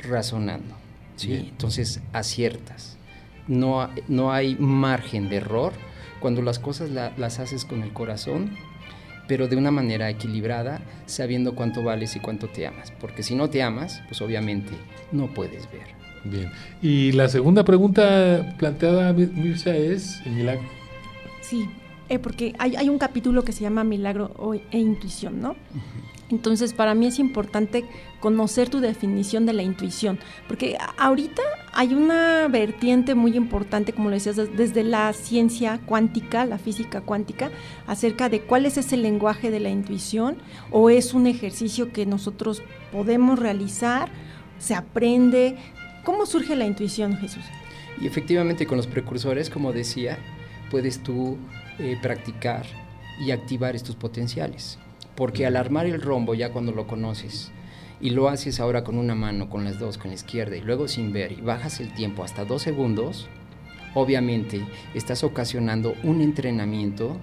razonando. 0.08 0.76
¿sí? 1.16 1.34
Entonces 1.34 2.02
aciertas. 2.14 3.00
No, 3.48 3.90
no 4.08 4.32
hay 4.32 4.58
margen 4.60 5.28
de 5.30 5.38
error. 5.38 5.74
Cuando 6.20 6.44
las 6.44 6.60
cosas 6.60 6.92
las 6.92 7.40
haces 7.40 7.66
con 7.66 7.82
el 7.82 7.94
corazón, 7.94 8.56
pero 9.28 9.48
de 9.48 9.56
una 9.56 9.72
manera 9.72 10.10
equilibrada, 10.10 10.82
sabiendo 11.06 11.56
cuánto 11.56 11.84
vales 11.84 12.16
y 12.16 12.20
cuánto 12.20 12.48
te 12.48 12.68
amas. 12.68 12.92
Porque 12.92 13.24
si 13.24 13.36
no 13.36 13.50
te 13.50 13.64
amas, 13.64 14.02
pues 14.08 14.22
obviamente 14.22 14.72
no 15.12 15.34
puedes 15.34 15.70
ver. 15.72 15.96
Bien. 16.24 16.52
Y 16.82 17.12
la 17.12 17.28
segunda 17.30 17.64
pregunta 17.64 18.56
planteada, 18.58 19.14
Mirza, 19.14 19.76
es 19.76 20.22
el 20.26 20.34
milagro. 20.34 20.68
Sí, 21.42 21.68
eh, 22.10 22.20
porque 22.20 22.54
hay, 22.58 22.76
hay, 22.76 22.90
un 22.90 22.98
capítulo 22.98 23.44
que 23.44 23.52
se 23.52 23.62
llama 23.62 23.84
Milagro 23.84 24.32
e 24.72 24.80
Intuición, 24.80 25.42
¿no? 25.42 25.56
Entonces, 26.30 26.74
para 26.74 26.96
mí 26.96 27.06
es 27.06 27.20
importante 27.20 27.86
conocer 28.20 28.70
tu 28.70 28.80
definición 28.80 29.46
de 29.46 29.54
la 29.54 29.62
intuición, 29.62 30.18
porque 30.48 30.78
ahorita 30.98 31.44
hay 31.74 31.94
una 31.94 32.48
vertiente 32.48 33.14
muy 33.14 33.38
importante, 33.38 33.94
como 33.94 34.10
lo 34.10 34.16
decías, 34.16 34.36
desde 34.36 34.84
la 34.84 35.14
ciencia 35.14 35.80
cuántica, 35.86 36.46
la 36.46 36.58
física 36.58 37.02
cuántica, 37.02 37.52
acerca 37.86 38.28
de 38.30 38.42
cuál 38.42 38.66
es 38.66 38.78
ese 38.78 38.98
lenguaje 38.98 39.52
de 39.52 39.60
la 39.60 39.70
intuición 39.70 40.38
o 40.72 40.90
es 40.90 41.14
un 41.14 41.28
ejercicio 41.28 41.92
que 41.94 42.08
nosotros 42.08 42.64
podemos 42.92 43.38
realizar, 43.38 44.10
se 44.58 44.74
aprende. 44.74 45.58
¿Cómo 46.04 46.26
surge 46.26 46.56
la 46.56 46.66
intuición, 46.66 47.18
Jesús? 47.18 47.44
Y 48.02 48.08
efectivamente 48.08 48.66
con 48.66 48.78
los 48.78 48.88
precursores, 48.88 49.52
como 49.52 49.74
decía, 49.74 50.18
puedes 50.72 51.04
tú 51.04 51.38
eh, 51.78 51.98
practicar 52.02 52.66
y 53.20 53.30
activar 53.30 53.76
estos 53.76 53.96
potenciales 53.96 54.80
porque 55.16 55.46
al 55.46 55.56
armar 55.56 55.86
el 55.86 56.02
rombo 56.02 56.34
ya 56.34 56.52
cuando 56.52 56.72
lo 56.72 56.88
conoces 56.88 57.52
y 58.02 58.10
lo 58.10 58.28
haces 58.28 58.60
ahora 58.60 58.84
con 58.84 58.98
una 58.98 59.16
mano, 59.16 59.50
con 59.50 59.64
las 59.64 59.80
dos, 59.80 59.98
con 59.98 60.10
la 60.10 60.16
izquierda 60.16 60.58
y 60.58 60.62
luego 60.62 60.88
sin 60.88 61.14
ver 61.14 61.32
y 61.32 61.42
bajas 61.42 61.80
el 61.80 61.94
tiempo 61.94 62.24
hasta 62.24 62.46
dos 62.46 62.62
segundos, 62.62 63.28
obviamente 63.94 64.66
estás 64.94 65.24
ocasionando 65.24 65.96
un 66.04 66.22
entrenamiento 66.22 67.18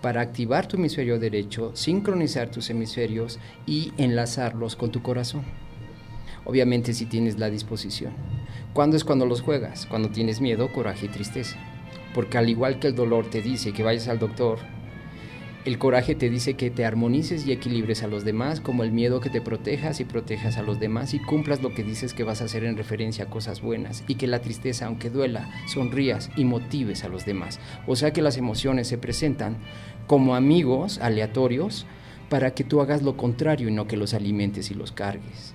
para 0.00 0.20
activar 0.20 0.66
tu 0.66 0.76
hemisferio 0.76 1.18
derecho, 1.18 1.72
sincronizar 1.74 2.50
tus 2.50 2.70
hemisferios 2.70 3.38
y 3.66 3.92
enlazarlos 3.98 4.76
con 4.76 4.90
tu 4.90 5.02
corazón. 5.02 5.42
Obviamente 6.44 6.94
si 6.94 7.06
tienes 7.06 7.38
la 7.38 7.50
disposición. 7.50 8.12
¿Cuándo 8.72 8.96
es 8.96 9.04
cuando 9.04 9.26
los 9.26 9.40
juegas? 9.40 9.86
Cuando 9.86 10.10
tienes 10.10 10.40
miedo, 10.40 10.72
coraje 10.72 11.06
y 11.06 11.08
tristeza. 11.08 11.56
Porque 12.14 12.38
al 12.38 12.48
igual 12.48 12.78
que 12.78 12.86
el 12.86 12.94
dolor 12.94 13.28
te 13.28 13.42
dice 13.42 13.72
que 13.72 13.82
vayas 13.82 14.06
al 14.06 14.18
doctor, 14.18 14.60
el 15.66 15.78
coraje 15.78 16.14
te 16.14 16.30
dice 16.30 16.54
que 16.54 16.70
te 16.70 16.84
armonices 16.84 17.44
y 17.44 17.50
equilibres 17.50 18.04
a 18.04 18.06
los 18.06 18.24
demás, 18.24 18.60
como 18.60 18.84
el 18.84 18.92
miedo 18.92 19.20
que 19.20 19.30
te 19.30 19.40
protejas 19.40 19.98
y 19.98 20.04
protejas 20.04 20.58
a 20.58 20.62
los 20.62 20.78
demás 20.78 21.12
y 21.12 21.18
cumplas 21.18 21.60
lo 21.60 21.74
que 21.74 21.82
dices 21.82 22.14
que 22.14 22.22
vas 22.22 22.40
a 22.40 22.44
hacer 22.44 22.62
en 22.62 22.76
referencia 22.76 23.24
a 23.24 23.30
cosas 23.30 23.60
buenas. 23.60 24.04
Y 24.06 24.14
que 24.14 24.28
la 24.28 24.40
tristeza, 24.40 24.86
aunque 24.86 25.10
duela, 25.10 25.50
sonrías 25.66 26.30
y 26.36 26.44
motives 26.44 27.02
a 27.02 27.08
los 27.08 27.26
demás. 27.26 27.58
O 27.88 27.96
sea 27.96 28.12
que 28.12 28.22
las 28.22 28.36
emociones 28.36 28.86
se 28.86 28.96
presentan 28.96 29.56
como 30.06 30.36
amigos 30.36 31.00
aleatorios 31.00 31.84
para 32.28 32.54
que 32.54 32.62
tú 32.62 32.80
hagas 32.80 33.02
lo 33.02 33.16
contrario 33.16 33.68
y 33.68 33.72
no 33.72 33.88
que 33.88 33.96
los 33.96 34.14
alimentes 34.14 34.70
y 34.70 34.74
los 34.74 34.92
cargues. 34.92 35.52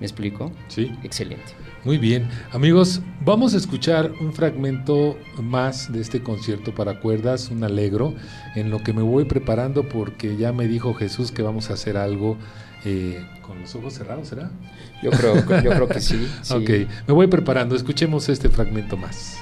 ¿Me 0.00 0.06
explico? 0.06 0.50
Sí. 0.66 0.90
Excelente. 1.04 1.52
Muy 1.84 1.98
bien. 1.98 2.26
Amigos, 2.52 3.02
vamos 3.26 3.52
a 3.52 3.58
escuchar 3.58 4.10
un 4.18 4.32
fragmento 4.32 5.18
más 5.42 5.92
de 5.92 6.00
este 6.00 6.22
concierto 6.22 6.74
para 6.74 6.98
cuerdas, 6.98 7.50
un 7.50 7.62
alegro, 7.62 8.14
en 8.54 8.70
lo 8.70 8.82
que 8.82 8.94
me 8.94 9.02
voy 9.02 9.24
preparando 9.24 9.86
porque 9.86 10.36
ya 10.38 10.52
me 10.54 10.66
dijo 10.66 10.94
Jesús 10.94 11.30
que 11.30 11.42
vamos 11.42 11.68
a 11.68 11.74
hacer 11.74 11.98
algo 11.98 12.38
eh, 12.86 13.22
con 13.42 13.60
los 13.60 13.74
ojos 13.74 13.92
cerrados, 13.92 14.28
¿será? 14.28 14.50
Yo 15.02 15.10
creo, 15.10 15.36
yo 15.62 15.70
creo 15.70 15.88
que 15.88 16.00
sí, 16.00 16.26
sí. 16.42 16.54
Ok, 16.54 16.70
me 17.06 17.12
voy 17.12 17.26
preparando. 17.26 17.76
Escuchemos 17.76 18.30
este 18.30 18.48
fragmento 18.48 18.96
más. 18.96 19.36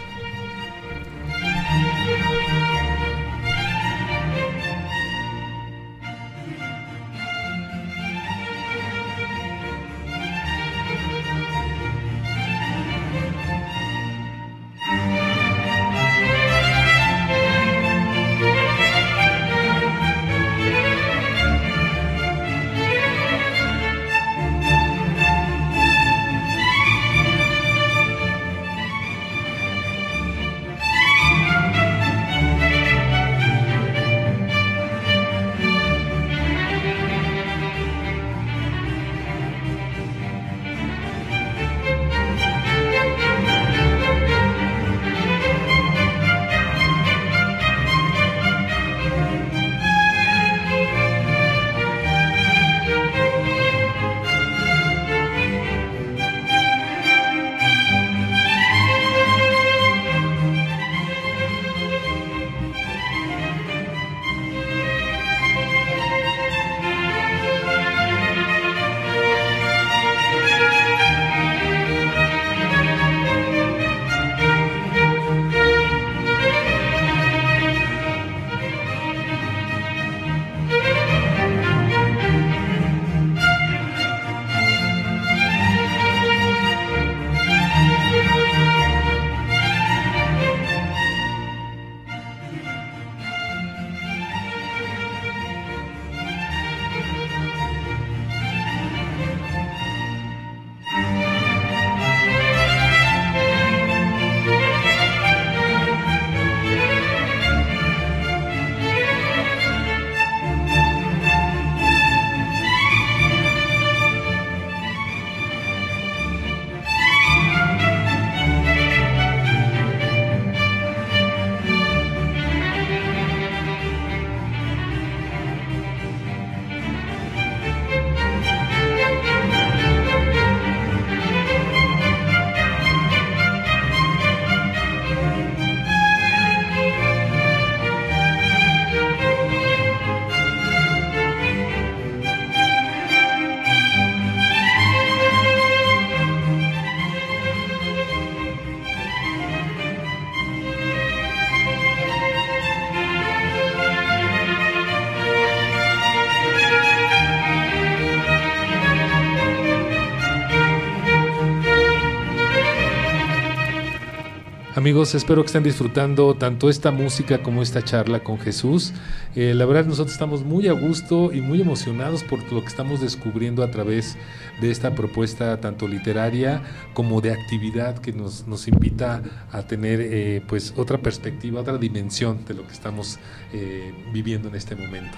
Amigos, 164.92 165.14
espero 165.14 165.40
que 165.40 165.46
estén 165.46 165.62
disfrutando 165.62 166.34
tanto 166.34 166.68
esta 166.68 166.90
música 166.90 167.42
como 167.42 167.62
esta 167.62 167.82
charla 167.82 168.22
con 168.22 168.38
Jesús. 168.38 168.92
Eh, 169.34 169.54
la 169.54 169.64
verdad 169.64 169.86
nosotros 169.86 170.12
estamos 170.12 170.44
muy 170.44 170.68
a 170.68 170.72
gusto 170.72 171.32
y 171.32 171.40
muy 171.40 171.62
emocionados 171.62 172.22
por 172.22 172.40
lo 172.52 172.60
que 172.60 172.66
estamos 172.66 173.00
descubriendo 173.00 173.62
a 173.62 173.70
través 173.70 174.18
de 174.60 174.70
esta 174.70 174.94
propuesta 174.94 175.58
tanto 175.62 175.88
literaria 175.88 176.60
como 176.92 177.22
de 177.22 177.32
actividad 177.32 178.00
que 178.00 178.12
nos, 178.12 178.46
nos 178.46 178.68
invita 178.68 179.22
a 179.50 179.62
tener 179.62 179.98
eh, 180.02 180.42
pues 180.46 180.74
otra 180.76 180.98
perspectiva, 180.98 181.62
otra 181.62 181.78
dimensión 181.78 182.44
de 182.44 182.52
lo 182.52 182.66
que 182.66 182.74
estamos 182.74 183.18
eh, 183.54 183.94
viviendo 184.12 184.48
en 184.48 184.56
este 184.56 184.76
momento. 184.76 185.16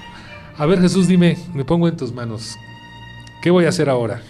A 0.57 0.67
ver 0.67 0.81
Jesús, 0.81 1.09
dime, 1.09 1.37
me 1.53 1.65
pongo 1.65 1.89
en 1.89 1.97
tus 1.97 2.13
manos. 2.13 2.55
¿Qué 3.43 3.51
voy 3.51 3.65
a 3.65 3.71
hacer 3.71 3.91
ahora? 3.91 4.23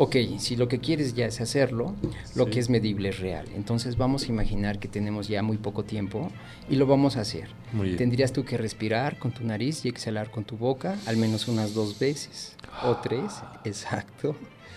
Ok, 0.00 0.16
si 0.38 0.54
lo 0.54 0.68
que 0.68 0.78
quieres 0.78 1.14
ya 1.14 1.26
es 1.26 1.40
hacerlo, 1.40 1.92
lo 2.36 2.46
que 2.46 2.60
es 2.60 2.70
medible 2.70 3.08
es 3.08 3.18
real. 3.18 3.46
Entonces 3.56 3.96
vamos 3.96 4.22
a 4.22 4.26
imaginar 4.28 4.78
que 4.78 4.86
tenemos 4.86 5.26
ya 5.26 5.42
muy 5.42 5.56
poco 5.56 5.82
tiempo 5.82 6.30
y 6.70 6.76
lo 6.76 6.86
vamos 6.86 7.16
a 7.16 7.22
hacer. 7.22 7.48
Tendrías 7.96 8.32
tú 8.32 8.44
que 8.44 8.56
respirar 8.56 9.18
con 9.18 9.32
tu 9.32 9.44
nariz 9.44 9.84
y 9.84 9.88
exhalar 9.88 10.30
con 10.30 10.44
tu 10.44 10.56
boca 10.56 10.96
al 11.06 11.16
menos 11.16 11.48
unas 11.48 11.74
dos 11.74 11.98
veces 11.98 12.56
o 12.84 12.96
tres, 12.98 13.42
exacto, 13.64 14.36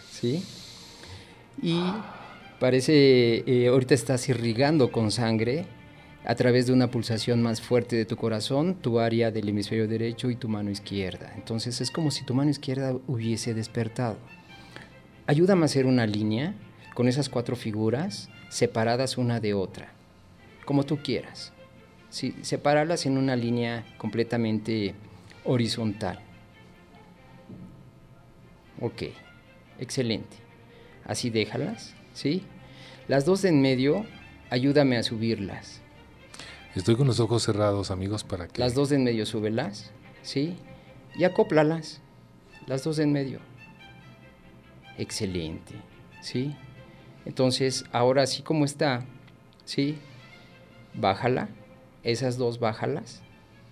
¿sí? 0.10 0.44
Y 1.62 1.80
parece, 2.60 3.44
eh, 3.46 3.68
ahorita 3.68 3.94
estás 3.94 4.28
irrigando 4.28 4.92
con 4.92 5.12
sangre 5.12 5.66
a 6.26 6.34
través 6.34 6.66
de 6.66 6.74
una 6.74 6.90
pulsación 6.90 7.44
más 7.44 7.62
fuerte 7.62 7.96
de 7.96 8.06
tu 8.06 8.16
corazón, 8.16 8.74
tu 8.74 9.00
área 9.00 9.30
del 9.30 9.50
hemisferio 9.50 9.88
derecho 9.88 10.32
y 10.32 10.36
tu 10.36 10.50
mano 10.50 10.72
izquierda. 10.72 11.32
Entonces 11.36 11.80
es 11.80 11.92
como 11.92 12.10
si 12.10 12.26
tu 12.26 12.34
mano 12.34 12.50
izquierda 12.50 12.96
hubiese 13.08 13.54
despertado 13.54 14.18
ayúdame 15.32 15.62
a 15.62 15.66
hacer 15.66 15.86
una 15.86 16.06
línea 16.06 16.54
con 16.94 17.08
esas 17.08 17.30
cuatro 17.30 17.56
figuras 17.56 18.30
separadas 18.50 19.18
una 19.18 19.40
de 19.40 19.54
otra, 19.54 19.94
como 20.66 20.84
tú 20.84 20.98
quieras. 21.02 21.54
Sí, 22.10 22.36
separarlas 22.42 23.06
en 23.06 23.18
una 23.18 23.38
línea 23.38 23.86
completamente 23.98 24.94
horizontal. 25.46 26.20
Ok, 28.82 29.04
Excelente. 29.80 30.36
Así 31.06 31.30
déjalas, 31.30 31.96
¿sí? 32.14 32.44
Las 33.08 33.26
dos 33.26 33.42
de 33.42 33.50
en 33.50 33.62
medio, 33.62 34.06
ayúdame 34.50 34.98
a 34.98 35.04
subirlas. 35.04 35.82
Estoy 36.76 36.96
con 36.96 37.08
los 37.08 37.20
ojos 37.20 37.44
cerrados, 37.44 37.90
amigos, 37.90 38.24
para 38.24 38.48
que... 38.48 38.62
Las 38.62 38.76
dos 38.76 38.90
de 38.90 38.98
en 38.98 39.06
medio, 39.06 39.26
súbelas, 39.26 39.92
¿sí? 40.24 40.58
Y 41.16 41.24
acóplalas. 41.24 42.02
Las 42.68 42.84
dos 42.84 42.98
de 42.98 43.04
en 43.04 43.14
medio. 43.14 43.40
Excelente, 45.02 45.74
¿sí? 46.22 46.56
Entonces, 47.26 47.86
ahora 47.92 48.22
así 48.22 48.44
como 48.44 48.66
está, 48.66 49.04
¿sí? 49.66 49.98
Bájala, 50.94 51.50
esas 52.04 52.38
dos 52.38 52.60
bájalas, 52.60 53.24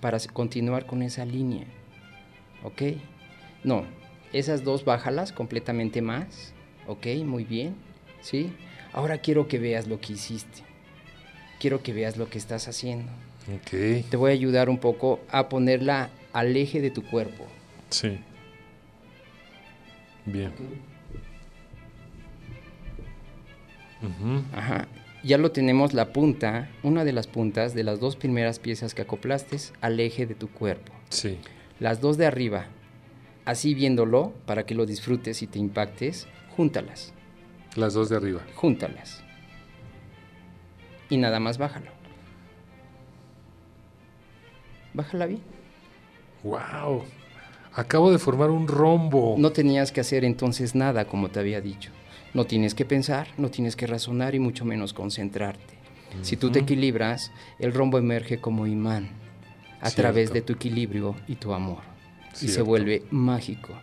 para 0.01 0.17
continuar 0.33 0.87
con 0.87 1.03
esa 1.03 1.25
línea, 1.25 1.67
¿ok? 2.63 2.81
No, 3.63 3.85
esas 4.33 4.63
dos 4.63 4.85
bájalas 4.85 5.31
completamente 5.31 6.01
más, 6.01 6.55
¿ok? 6.87 7.05
Muy 7.23 7.43
bien, 7.43 7.75
¿sí? 8.21 8.51
Ahora 8.91 9.19
quiero 9.19 9.47
que 9.47 9.59
veas 9.59 9.87
lo 9.87 10.01
que 10.01 10.13
hiciste. 10.13 10.63
Quiero 11.59 11.83
que 11.83 11.93
veas 11.93 12.17
lo 12.17 12.27
que 12.27 12.39
estás 12.39 12.67
haciendo. 12.67 13.11
Ok. 13.55 14.09
Te 14.09 14.17
voy 14.17 14.31
a 14.31 14.33
ayudar 14.33 14.67
un 14.67 14.79
poco 14.79 15.19
a 15.29 15.47
ponerla 15.47 16.09
al 16.33 16.57
eje 16.57 16.81
de 16.81 16.89
tu 16.89 17.03
cuerpo. 17.03 17.45
Sí. 17.91 18.17
Bien. 20.25 20.51
Ajá. 24.53 24.87
Ya 25.23 25.37
lo 25.37 25.51
tenemos 25.51 25.93
la 25.93 26.13
punta, 26.13 26.69
una 26.81 27.03
de 27.03 27.11
las 27.11 27.27
puntas 27.27 27.73
de 27.73 27.83
las 27.83 27.99
dos 27.99 28.15
primeras 28.15 28.59
piezas 28.59 28.93
que 28.93 29.01
acoplaste 29.01 29.57
al 29.81 29.99
eje 29.99 30.25
de 30.25 30.35
tu 30.35 30.49
cuerpo. 30.49 30.93
Sí. 31.09 31.37
Las 31.79 31.99
dos 31.99 32.17
de 32.17 32.25
arriba, 32.25 32.67
así 33.45 33.73
viéndolo, 33.73 34.33
para 34.45 34.65
que 34.65 34.75
lo 34.75 34.85
disfrutes 34.85 35.41
y 35.41 35.47
te 35.47 35.59
impactes, 35.59 36.27
júntalas. 36.55 37.13
Las 37.75 37.93
dos 37.93 38.09
de 38.09 38.15
arriba. 38.15 38.41
Júntalas. 38.55 39.23
Y 41.09 41.17
nada 41.17 41.39
más 41.39 41.57
bájalo. 41.57 41.91
Bájala 44.93 45.25
bien. 45.25 45.41
¡Wow! 46.43 47.03
Acabo 47.73 48.11
de 48.11 48.19
formar 48.19 48.49
un 48.49 48.67
rombo. 48.67 49.35
No 49.37 49.51
tenías 49.51 49.91
que 49.91 50.01
hacer 50.01 50.23
entonces 50.23 50.75
nada, 50.75 51.05
como 51.05 51.29
te 51.29 51.39
había 51.39 51.61
dicho. 51.61 51.91
No 52.33 52.45
tienes 52.45 52.75
que 52.75 52.85
pensar, 52.85 53.27
no 53.37 53.49
tienes 53.49 53.75
que 53.75 53.87
razonar 53.87 54.35
y 54.35 54.39
mucho 54.39 54.65
menos 54.65 54.93
concentrarte. 54.93 55.79
Si 56.21 56.37
tú 56.37 56.51
te 56.51 56.59
equilibras, 56.59 57.31
el 57.59 57.73
rombo 57.73 57.97
emerge 57.97 58.39
como 58.39 58.67
imán 58.67 59.09
a 59.81 59.91
través 59.91 60.33
de 60.33 60.41
tu 60.41 60.53
equilibrio 60.53 61.15
y 61.27 61.35
tu 61.35 61.53
amor. 61.53 61.79
Y 62.41 62.47
se 62.47 62.61
vuelve 62.61 63.03
mágico. 63.11 63.73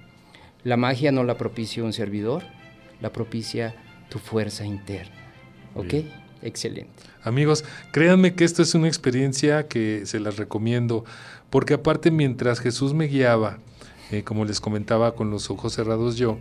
La 0.64 0.76
magia 0.76 1.12
no 1.12 1.24
la 1.24 1.38
propicia 1.38 1.84
un 1.84 1.92
servidor, 1.92 2.42
la 3.00 3.12
propicia 3.12 3.74
tu 4.08 4.18
fuerza 4.18 4.64
interna. 4.64 5.14
¿Ok? 5.74 5.94
Excelente. 6.42 6.90
Amigos, 7.22 7.64
créanme 7.92 8.34
que 8.34 8.44
esto 8.44 8.62
es 8.62 8.74
una 8.74 8.88
experiencia 8.88 9.68
que 9.68 10.02
se 10.06 10.20
las 10.20 10.36
recomiendo, 10.36 11.04
porque 11.50 11.74
aparte 11.74 12.10
mientras 12.10 12.60
Jesús 12.60 12.94
me 12.94 13.06
guiaba, 13.06 13.58
eh, 14.10 14.22
como 14.22 14.44
les 14.44 14.60
comentaba 14.60 15.14
con 15.14 15.30
los 15.30 15.50
ojos 15.50 15.72
cerrados 15.72 16.16
yo, 16.16 16.38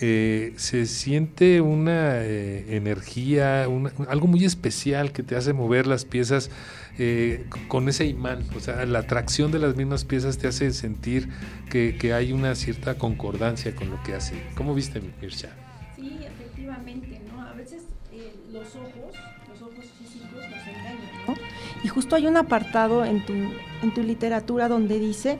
eh, 0.00 0.52
se 0.56 0.86
siente 0.86 1.60
una 1.60 2.22
eh, 2.22 2.76
energía, 2.76 3.64
algo 4.08 4.26
muy 4.26 4.44
especial 4.44 5.12
que 5.12 5.22
te 5.22 5.36
hace 5.36 5.52
mover 5.52 5.86
las 5.86 6.04
piezas 6.04 6.50
con 7.68 7.88
ese 7.88 8.06
imán. 8.06 8.44
O 8.56 8.60
sea, 8.60 8.84
la 8.84 8.98
atracción 9.00 9.52
de 9.52 9.60
las 9.60 9.76
mismas 9.76 10.04
piezas 10.04 10.36
te 10.36 10.48
hace 10.48 10.72
sentir 10.72 11.28
que, 11.70 11.96
que 11.96 12.12
hay 12.12 12.32
una 12.32 12.56
cierta 12.56 12.98
concordancia 12.98 13.74
con 13.76 13.88
lo 13.90 14.02
que 14.02 14.14
hace. 14.14 14.34
¿Cómo 14.56 14.74
viste, 14.74 15.00
Mirsha? 15.20 15.50
Sí, 15.94 16.18
efectivamente, 16.22 17.20
¿no? 17.30 17.40
A 17.40 17.52
veces 17.52 17.82
los 18.52 18.66
ojos, 18.74 19.14
los 19.48 19.62
ojos 19.62 19.84
físicos 19.96 20.32
nos 20.32 20.66
engañan, 20.66 21.26
¿no? 21.28 21.34
Y 21.84 21.88
justo 21.88 22.16
hay 22.16 22.26
un 22.26 22.36
apartado 22.36 23.04
en 23.04 23.24
tu, 23.24 23.32
en 23.32 23.94
tu 23.94 24.02
literatura 24.02 24.68
donde 24.68 24.98
dice 24.98 25.38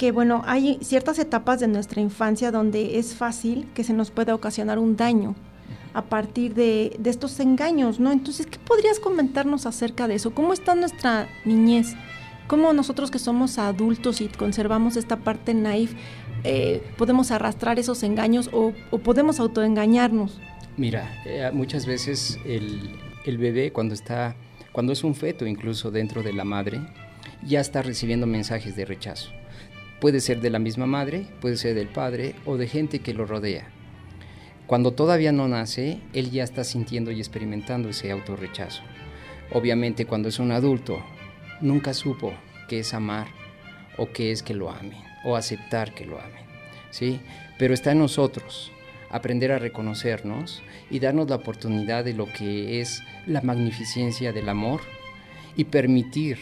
que 0.00 0.12
bueno, 0.12 0.42
hay 0.46 0.78
ciertas 0.80 1.18
etapas 1.18 1.60
de 1.60 1.68
nuestra 1.68 2.00
infancia 2.00 2.50
donde 2.50 2.98
es 2.98 3.14
fácil 3.14 3.68
que 3.74 3.84
se 3.84 3.92
nos 3.92 4.10
pueda 4.10 4.34
ocasionar 4.34 4.78
un 4.78 4.96
daño 4.96 5.34
a 5.92 6.06
partir 6.06 6.54
de, 6.54 6.98
estos 7.04 7.38
engaños, 7.38 8.00
¿no? 8.00 8.10
Entonces, 8.10 8.46
¿qué 8.46 8.58
podrías 8.60 8.98
comentarnos 8.98 9.66
acerca 9.66 10.08
de 10.08 10.14
eso? 10.14 10.30
¿Cómo 10.30 10.54
está 10.54 10.74
nuestra 10.74 11.28
niñez? 11.44 11.96
¿Cómo 12.46 12.72
nosotros 12.72 13.10
que 13.10 13.18
somos 13.18 13.58
adultos 13.58 14.22
y 14.22 14.28
conservamos 14.28 14.96
esta 14.96 15.18
parte 15.18 15.52
naif, 15.52 15.92
eh, 16.44 16.82
podemos 16.96 17.30
arrastrar 17.30 17.78
esos 17.78 18.02
engaños 18.02 18.48
o, 18.54 18.72
podemos 19.04 19.38
autoengañarnos? 19.38 20.40
Mira, 20.78 21.12
eh, 21.26 21.50
muchas 21.52 21.84
veces 21.84 22.38
el, 22.46 22.98
el 23.26 23.36
bebé 23.36 23.70
cuando 23.70 23.92
está, 23.92 24.34
cuando 24.72 24.94
es 24.94 25.04
un 25.04 25.14
feto 25.14 25.44
incluso 25.44 25.90
dentro 25.90 26.22
de 26.22 26.32
la 26.32 26.44
madre, 26.44 26.80
ya 27.46 27.60
está 27.60 27.82
recibiendo 27.82 28.26
mensajes 28.26 28.74
de 28.76 28.86
rechazo 28.86 29.39
Puede 30.00 30.20
ser 30.20 30.40
de 30.40 30.50
la 30.50 30.58
misma 30.58 30.86
madre, 30.86 31.26
puede 31.40 31.56
ser 31.56 31.74
del 31.74 31.88
padre 31.88 32.34
o 32.46 32.56
de 32.56 32.66
gente 32.66 33.00
que 33.00 33.14
lo 33.14 33.26
rodea. 33.26 33.68
Cuando 34.66 34.92
todavía 34.92 35.32
no 35.32 35.48
nace, 35.48 36.00
él 36.14 36.30
ya 36.30 36.44
está 36.44 36.64
sintiendo 36.64 37.10
y 37.10 37.18
experimentando 37.18 37.88
ese 37.88 38.10
autorrechazo. 38.10 38.82
Obviamente 39.52 40.06
cuando 40.06 40.28
es 40.28 40.38
un 40.38 40.52
adulto, 40.52 41.02
nunca 41.60 41.92
supo 41.92 42.32
qué 42.68 42.78
es 42.78 42.94
amar 42.94 43.26
o 43.98 44.10
qué 44.12 44.30
es 44.30 44.42
que 44.42 44.54
lo 44.54 44.70
amen 44.70 45.02
o 45.24 45.36
aceptar 45.36 45.92
que 45.92 46.06
lo 46.06 46.18
amen. 46.20 46.44
¿sí? 46.90 47.20
Pero 47.58 47.74
está 47.74 47.92
en 47.92 47.98
nosotros 47.98 48.72
aprender 49.10 49.52
a 49.52 49.58
reconocernos 49.58 50.62
y 50.88 51.00
darnos 51.00 51.28
la 51.28 51.36
oportunidad 51.36 52.04
de 52.04 52.14
lo 52.14 52.26
que 52.32 52.80
es 52.80 53.02
la 53.26 53.42
magnificencia 53.42 54.32
del 54.32 54.48
amor 54.48 54.80
y 55.56 55.64
permitir 55.64 56.38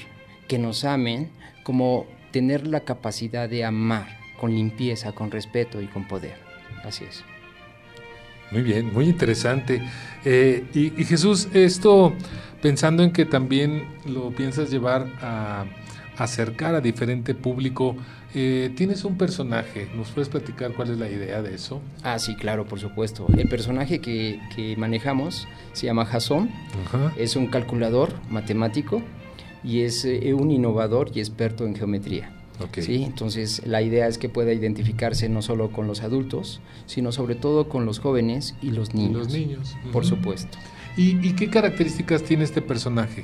que 0.47 0.59
nos 0.59 0.85
amen 0.85 1.31
como 1.63 2.07
tener 2.31 2.67
la 2.67 2.81
capacidad 2.81 3.49
de 3.49 3.65
amar 3.65 4.19
con 4.39 4.55
limpieza, 4.55 5.13
con 5.13 5.31
respeto 5.31 5.81
y 5.81 5.87
con 5.87 6.07
poder. 6.07 6.37
Así 6.85 7.05
es. 7.05 7.25
Muy 8.51 8.63
bien, 8.63 8.93
muy 8.93 9.07
interesante. 9.07 9.83
Eh, 10.25 10.65
y, 10.73 11.05
Jesús, 11.05 11.49
esto 11.53 12.15
pensando 12.63 13.03
en 13.03 13.13
que 13.13 13.25
también 13.25 13.85
lo 14.07 14.31
piensas 14.31 14.71
llevar 14.71 15.07
a, 15.21 15.67
acercar 16.17 16.75
a 16.75 16.81
diferente 16.81 17.35
público, 17.35 17.97
eh, 18.35 18.73
tienes 18.75 19.05
un 19.05 19.17
personaje, 19.17 19.89
¿nos 19.95 20.11
puedes 20.11 20.29
platicar 20.29 20.73
cuál 20.73 20.91
es 20.91 20.99
la 20.99 21.09
idea 21.09 21.43
de 21.43 21.55
eso? 21.55 21.81
Ah, 22.03 22.19
sí, 22.19 22.35
claro, 22.35 22.67
por 22.67 22.81
supuesto. 22.81 23.27
El 23.37 23.49
personaje 23.49 24.01
que, 24.01 24.75
manejamos 24.77 25.47
se 25.73 25.87
llama 25.87 26.05
Jason, 26.07 26.51
es 27.17 27.37
un 27.37 27.47
calculador 27.47 28.13
matemático 28.31 29.03
y 29.65 29.81
es 29.81 30.05
eh, 30.05 30.35
un 30.35 30.51
innovador 30.51 31.11
y 31.15 31.21
experto 31.21 31.67
en 31.67 31.75
geometría. 31.75 32.33
¿sí? 32.77 33.05
Entonces 33.05 33.67
la 33.67 33.83
idea 33.83 34.09
es 34.09 34.19
que 34.19 34.29
pueda 34.29 34.53
identificarse 34.53 35.29
no 35.29 35.43
solo 35.43 35.71
con 35.71 35.87
los 35.87 36.03
adultos, 36.03 36.61
sino 36.87 37.13
sobre 37.13 37.35
todo 37.35 37.69
con 37.69 37.85
los 37.87 38.01
jóvenes 38.01 38.55
y 38.63 38.71
los 38.71 38.95
niños. 38.95 39.27
los 39.27 39.33
niños. 39.33 39.77
Por 39.93 40.05
supuesto. 40.05 40.59
¿Y, 40.97 41.33
qué 41.35 41.49
características 41.49 42.25
tiene 42.25 42.43
este 42.43 42.61
personaje? 42.61 43.23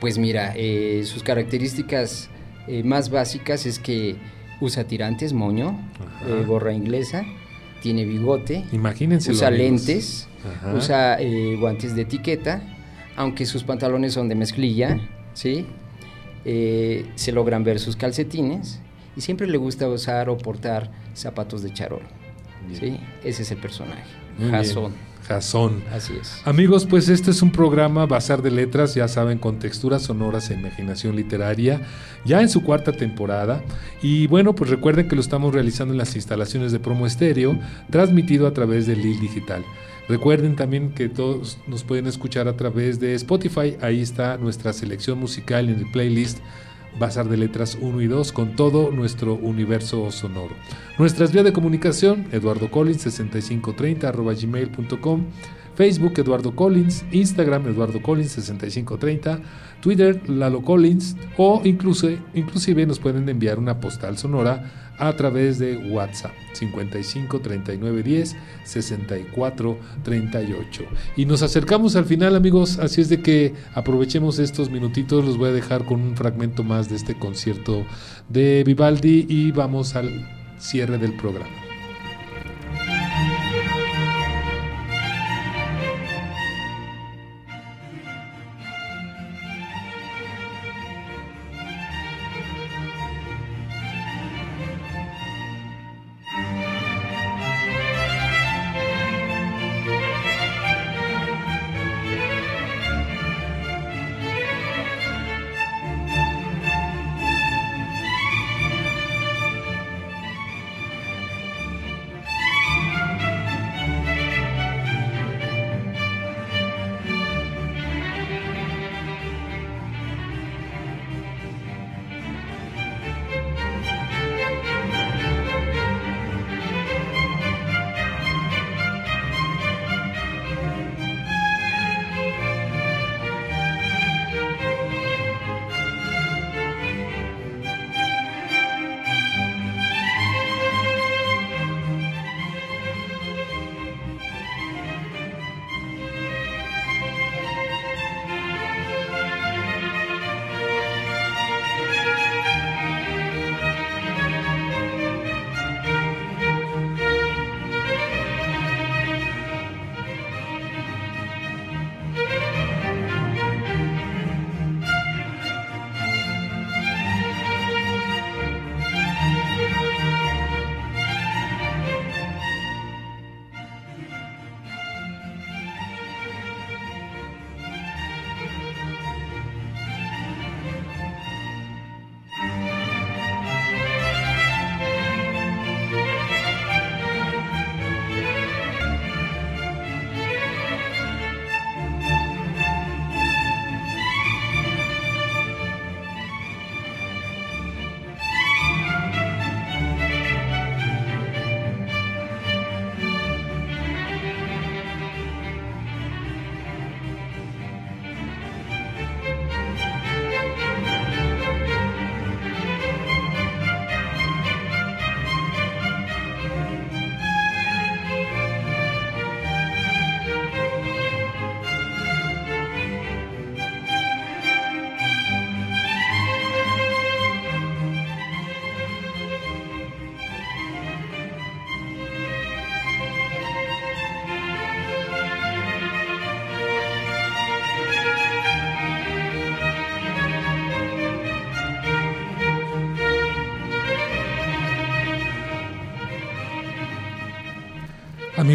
Pues 0.00 0.18
mira, 0.18 0.52
eh, 0.56 1.02
sus 1.04 1.22
características 1.22 2.28
eh, 2.66 2.82
más 2.82 3.10
básicas 3.10 3.66
es 3.66 3.78
que 3.78 4.16
usa 4.60 4.84
tirantes, 4.84 5.32
moño, 5.32 5.78
gorra 6.48 6.72
inglesa, 6.72 7.24
tiene 7.82 8.04
bigote, 8.04 8.64
Imagínense 8.72 9.30
usa 9.30 9.50
lentes, 9.50 10.28
usa 10.74 11.18
guantes 11.58 11.94
de 11.94 12.02
etiqueta 12.02 12.79
aunque 13.20 13.44
sus 13.44 13.64
pantalones 13.64 14.14
son 14.14 14.30
de 14.30 14.34
mezclilla, 14.34 14.98
¿sí? 15.34 15.66
Eh, 16.46 17.04
se 17.16 17.32
logran 17.32 17.64
ver 17.64 17.78
sus 17.78 17.94
calcetines 17.94 18.80
y 19.14 19.20
siempre 19.20 19.46
le 19.46 19.58
gusta 19.58 19.86
usar 19.88 20.30
o 20.30 20.38
portar 20.38 20.90
zapatos 21.12 21.62
de 21.62 21.70
charol. 21.70 22.00
¿sí? 22.72 22.98
Ese 23.22 23.42
es 23.42 23.50
el 23.50 23.58
personaje, 23.58 24.04
Jason. 24.50 24.94
Jason. 25.28 25.84
Así 25.92 26.14
es. 26.18 26.40
Amigos, 26.46 26.86
pues 26.86 27.10
este 27.10 27.30
es 27.30 27.42
un 27.42 27.52
programa 27.52 28.06
Bazar 28.06 28.40
de 28.40 28.50
Letras, 28.50 28.94
ya 28.94 29.06
saben, 29.06 29.36
con 29.36 29.58
texturas 29.58 30.00
sonoras 30.00 30.50
e 30.50 30.54
imaginación 30.54 31.14
literaria, 31.14 31.82
ya 32.24 32.40
en 32.40 32.48
su 32.48 32.64
cuarta 32.64 32.92
temporada. 32.92 33.62
Y 34.00 34.28
bueno, 34.28 34.54
pues 34.54 34.70
recuerden 34.70 35.08
que 35.08 35.14
lo 35.14 35.20
estamos 35.20 35.52
realizando 35.52 35.92
en 35.92 35.98
las 35.98 36.16
instalaciones 36.16 36.72
de 36.72 36.80
Promo 36.80 37.06
Estéreo, 37.06 37.58
transmitido 37.90 38.46
a 38.46 38.54
través 38.54 38.86
del 38.86 39.02
LIL 39.02 39.20
Digital. 39.20 39.62
Recuerden 40.10 40.56
también 40.56 40.90
que 40.90 41.08
todos 41.08 41.58
nos 41.68 41.84
pueden 41.84 42.08
escuchar 42.08 42.48
a 42.48 42.56
través 42.56 42.98
de 42.98 43.14
Spotify. 43.14 43.76
Ahí 43.80 44.00
está 44.00 44.38
nuestra 44.38 44.72
selección 44.72 45.20
musical 45.20 45.68
en 45.68 45.78
el 45.78 45.90
playlist 45.92 46.40
Bazar 46.98 47.28
de 47.28 47.36
Letras 47.36 47.78
1 47.80 48.00
y 48.02 48.08
2 48.08 48.32
con 48.32 48.56
todo 48.56 48.90
nuestro 48.90 49.34
universo 49.34 50.10
sonoro. 50.10 50.56
Nuestras 50.98 51.30
vías 51.30 51.44
de 51.44 51.52
comunicación, 51.52 52.26
Eduardo 52.32 52.72
Collins 52.72 53.02
6530 53.02 54.10
gmail.com, 54.10 55.26
Facebook 55.76 56.14
Eduardo 56.18 56.56
Collins, 56.56 57.04
Instagram 57.12 57.68
Eduardo 57.68 58.02
Collins 58.02 58.32
6530, 58.32 59.38
Twitter 59.80 60.28
Lalo 60.28 60.62
Collins 60.62 61.16
o 61.36 61.62
incluso, 61.62 62.10
inclusive 62.34 62.84
nos 62.84 62.98
pueden 62.98 63.28
enviar 63.28 63.60
una 63.60 63.78
postal 63.78 64.18
sonora 64.18 64.89
a 65.00 65.16
través 65.16 65.58
de 65.58 65.76
WhatsApp 65.76 66.32
55 66.52 67.40
39 67.40 68.02
10 68.02 68.36
64 68.64 69.78
38. 70.02 70.84
Y 71.16 71.26
nos 71.26 71.42
acercamos 71.42 71.96
al 71.96 72.04
final, 72.04 72.36
amigos, 72.36 72.78
así 72.78 73.00
es 73.00 73.08
de 73.08 73.22
que 73.22 73.54
aprovechemos 73.74 74.38
estos 74.38 74.70
minutitos, 74.70 75.24
los 75.24 75.38
voy 75.38 75.48
a 75.48 75.52
dejar 75.52 75.84
con 75.84 76.00
un 76.00 76.16
fragmento 76.16 76.62
más 76.62 76.88
de 76.88 76.96
este 76.96 77.18
concierto 77.18 77.84
de 78.28 78.62
Vivaldi 78.64 79.26
y 79.28 79.52
vamos 79.52 79.96
al 79.96 80.28
cierre 80.58 80.98
del 80.98 81.16
programa. 81.16 81.69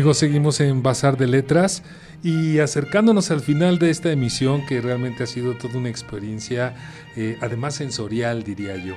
Amigos, 0.05 0.19
seguimos 0.19 0.59
en 0.59 0.83
Bazar 0.83 1.17
de 1.17 1.25
Letras 1.25 1.81
y 2.21 2.59
acercándonos 2.59 3.31
al 3.31 3.39
final 3.39 3.79
de 3.79 3.89
esta 3.89 4.11
emisión 4.11 4.63
que 4.67 4.79
realmente 4.79 5.23
ha 5.23 5.25
sido 5.25 5.55
toda 5.55 5.79
una 5.79 5.89
experiencia, 5.89 6.75
eh, 7.15 7.39
además 7.41 7.73
sensorial 7.73 8.43
diría 8.43 8.75
yo. 8.75 8.93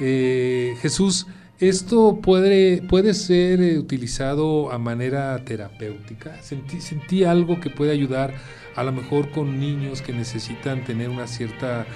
Eh, 0.00 0.76
Jesús, 0.82 1.28
¿esto 1.60 2.18
puede, 2.20 2.82
puede 2.82 3.14
ser 3.14 3.62
eh, 3.62 3.78
utilizado 3.78 4.70
a 4.70 4.76
manera 4.76 5.42
terapéutica? 5.46 6.36
¿Sentí, 6.42 6.82
¿Sentí 6.82 7.24
algo 7.24 7.58
que 7.58 7.70
puede 7.70 7.92
ayudar 7.92 8.34
a 8.76 8.84
lo 8.84 8.92
mejor 8.92 9.30
con 9.30 9.58
niños 9.58 10.02
que 10.02 10.12
necesitan 10.12 10.84
tener 10.84 11.08
una 11.08 11.26
cierta 11.26 11.86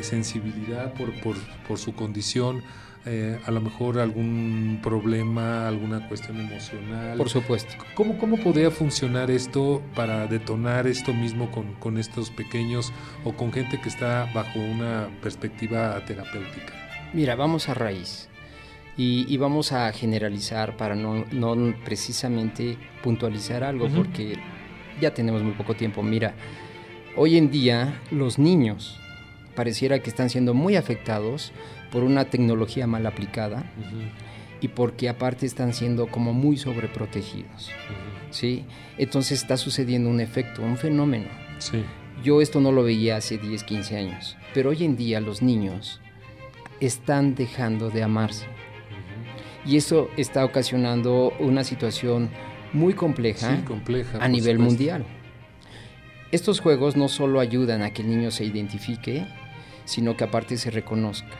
sensibilidad 0.00 0.94
por, 0.94 1.12
por, 1.20 1.36
por 1.68 1.76
su 1.76 1.94
condición? 1.94 2.62
Eh, 3.04 3.36
a 3.44 3.50
lo 3.50 3.60
mejor 3.60 3.98
algún 3.98 4.78
problema, 4.80 5.66
alguna 5.66 6.06
cuestión 6.06 6.38
emocional. 6.38 7.18
Por 7.18 7.28
supuesto. 7.28 7.74
¿Cómo, 7.94 8.16
cómo 8.16 8.36
podría 8.36 8.70
funcionar 8.70 9.28
esto 9.30 9.82
para 9.96 10.28
detonar 10.28 10.86
esto 10.86 11.12
mismo 11.12 11.50
con, 11.50 11.72
con 11.74 11.98
estos 11.98 12.30
pequeños 12.30 12.92
o 13.24 13.32
con 13.32 13.52
gente 13.52 13.80
que 13.80 13.88
está 13.88 14.30
bajo 14.32 14.60
una 14.60 15.08
perspectiva 15.20 16.00
terapéutica? 16.04 16.74
Mira, 17.12 17.34
vamos 17.34 17.68
a 17.68 17.74
raíz. 17.74 18.28
Y, 18.96 19.36
vamos 19.38 19.72
a 19.72 19.90
generalizar 19.92 20.76
para 20.76 20.94
no, 20.94 21.24
no 21.32 21.74
precisamente 21.82 22.76
puntualizar 23.02 23.64
algo, 23.64 23.88
porque 23.88 24.38
ya 25.00 25.14
tenemos 25.14 25.42
muy 25.42 25.54
poco 25.54 25.74
tiempo. 25.74 26.02
Mira, 26.02 26.34
hoy 27.16 27.38
en 27.38 27.50
día 27.50 28.00
los 28.10 28.38
niños 28.38 29.00
pareciera 29.54 29.98
que 30.00 30.10
están 30.10 30.28
siendo 30.28 30.52
muy 30.52 30.76
afectados 30.76 31.52
por 31.92 32.02
una 32.02 32.24
tecnología 32.24 32.86
mal 32.88 33.06
aplicada 33.06 33.64
y 34.60 34.68
porque 34.68 35.08
aparte 35.08 35.44
están 35.46 35.74
siendo 35.74 36.06
como 36.08 36.32
muy 36.32 36.56
sobreprotegidos. 36.56 37.70
¿sí? 38.30 38.64
Entonces 38.96 39.42
está 39.42 39.56
sucediendo 39.56 40.08
un 40.08 40.20
efecto, 40.20 40.62
un 40.62 40.78
fenómeno. 40.78 41.28
Yo 42.24 42.40
esto 42.40 42.60
no 42.60 42.72
lo 42.72 42.82
veía 42.82 43.16
hace 43.16 43.36
10, 43.38 43.62
15 43.62 43.96
años, 43.96 44.36
pero 44.54 44.70
hoy 44.70 44.84
en 44.84 44.96
día 44.96 45.20
los 45.20 45.42
niños 45.42 46.00
están 46.80 47.34
dejando 47.34 47.90
de 47.90 48.02
amarse. 48.02 48.46
Y 49.64 49.76
eso 49.76 50.08
está 50.16 50.44
ocasionando 50.44 51.32
una 51.38 51.62
situación 51.62 52.30
muy 52.72 52.94
compleja, 52.94 53.64
compleja 53.64 54.18
a 54.18 54.28
nivel 54.28 54.58
mundial. 54.58 55.04
Estos 56.32 56.60
juegos 56.60 56.96
no 56.96 57.08
solo 57.08 57.38
ayudan 57.38 57.82
a 57.82 57.90
que 57.90 58.02
el 58.02 58.08
niño 58.08 58.30
se 58.30 58.44
identifique, 58.44 59.26
sino 59.84 60.16
que 60.16 60.24
aparte 60.24 60.56
se 60.56 60.70
reconozca. 60.70 61.36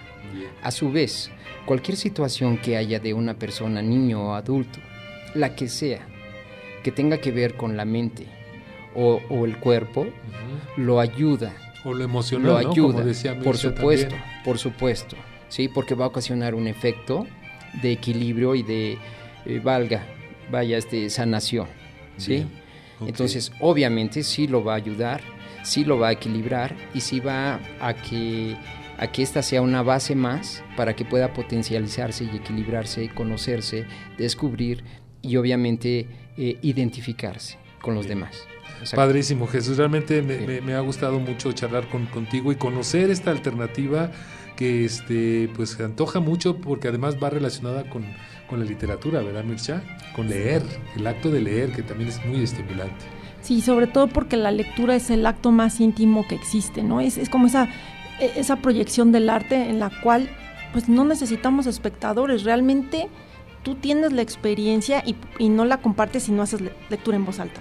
A 0.62 0.70
su 0.70 0.90
vez, 0.90 1.30
cualquier 1.66 1.96
situación 1.96 2.58
que 2.58 2.76
haya 2.76 2.98
de 2.98 3.14
una 3.14 3.34
persona, 3.34 3.82
niño 3.82 4.28
o 4.28 4.34
adulto, 4.34 4.78
la 5.34 5.54
que 5.54 5.68
sea, 5.68 6.06
que 6.82 6.92
tenga 6.92 7.18
que 7.18 7.30
ver 7.30 7.56
con 7.56 7.76
la 7.76 7.84
mente 7.84 8.26
o, 8.94 9.20
el 9.44 9.58
cuerpo, 9.58 10.06
lo 10.76 11.00
ayuda. 11.00 11.54
O 11.84 11.94
lo 11.94 12.04
emocional, 12.04 12.64
lo 12.64 12.70
ayuda. 12.70 13.04
por 13.42 13.56
supuesto, 13.56 14.14
por 14.44 14.58
supuesto. 14.58 15.16
Sí, 15.48 15.68
porque 15.68 15.94
va 15.94 16.06
a 16.06 16.08
ocasionar 16.08 16.54
un 16.54 16.66
efecto 16.66 17.26
de 17.82 17.92
equilibrio 17.92 18.54
y 18.54 18.62
de 18.62 18.98
eh, 19.46 19.60
valga, 19.62 20.04
vaya, 20.50 20.78
este, 20.78 21.10
sanación. 21.10 21.66
¿sí? 22.16 22.46
Entonces, 23.00 23.52
obviamente 23.60 24.22
sí 24.22 24.46
lo 24.46 24.62
va 24.62 24.74
a 24.74 24.76
ayudar 24.76 25.22
sí 25.62 25.84
lo 25.84 25.98
va 25.98 26.08
a 26.08 26.12
equilibrar 26.12 26.74
y 26.94 27.00
sí 27.00 27.20
va 27.20 27.60
a 27.80 27.94
que 27.94 28.56
a 29.03 29.11
que 29.11 29.20
esta 29.20 29.42
sea 29.42 29.62
una 29.62 29.82
base 29.82 30.14
más 30.14 30.62
para 30.76 30.94
que 30.94 31.05
pueda 31.05 31.32
potencializarse 31.32 32.22
y 32.22 32.36
equilibrarse, 32.36 33.09
conocerse, 33.09 33.84
descubrir 34.16 34.84
y 35.22 35.36
obviamente 35.38 36.07
eh, 36.36 36.59
identificarse 36.62 37.59
con 37.80 37.96
los 37.96 38.07
demás. 38.07 38.46
Padrísimo, 38.94 39.48
Jesús. 39.48 39.76
Realmente 39.76 40.22
me, 40.22 40.74
ha 40.74 40.80
gustado 40.80 41.18
mucho 41.18 41.50
charlar 41.50 41.88
con, 41.88 42.07
contigo 42.07 42.53
y 42.53 42.55
conocer 42.55 43.11
esta 43.11 43.32
alternativa 43.32 44.12
que 44.55 44.84
este, 44.84 45.50
pues 45.57 45.70
se 45.70 45.82
antoja 45.82 46.20
mucho 46.20 46.59
porque 46.59 46.86
además 46.86 47.16
va 47.20 47.28
relacionada 47.28 47.90
con, 47.90 48.05
con 48.48 48.61
la 48.61 48.64
literatura, 48.64 49.20
¿verdad, 49.20 49.42
Mircha? 49.42 49.82
Con 50.14 50.28
leer, 50.28 50.62
el 50.96 51.05
acto 51.09 51.28
de 51.28 51.40
leer, 51.40 51.72
que 51.72 51.82
también 51.82 52.09
es 52.09 52.24
muy 52.24 52.40
estimulante. 52.40 53.05
Sí, 53.40 53.62
sobre 53.62 53.88
todo 53.88 54.07
porque 54.07 54.36
la 54.36 54.53
lectura 54.53 54.94
es 54.94 55.11
el 55.11 55.26
acto 55.26 55.50
más 55.50 55.80
íntimo 55.80 56.28
que 56.28 56.36
existe, 56.36 56.84
¿no? 56.84 57.00
Es, 57.00 57.18
es 57.18 57.28
como 57.28 57.48
esa, 57.48 57.68
esa 58.20 58.56
proyección 58.56 59.12
del 59.12 59.30
arte 59.30 59.68
en 59.68 59.78
la 59.78 59.90
cual 60.02 60.28
pues 60.72 60.88
no 60.88 61.04
necesitamos 61.04 61.66
espectadores, 61.66 62.44
realmente 62.44 63.08
tú 63.62 63.74
tienes 63.74 64.12
la 64.12 64.22
experiencia 64.22 65.02
y, 65.06 65.16
y 65.38 65.48
no 65.48 65.64
la 65.64 65.78
compartes 65.78 66.24
si 66.24 66.32
no 66.32 66.42
haces 66.42 66.62
lectura 66.90 67.16
en 67.16 67.24
voz 67.24 67.38
alta. 67.40 67.60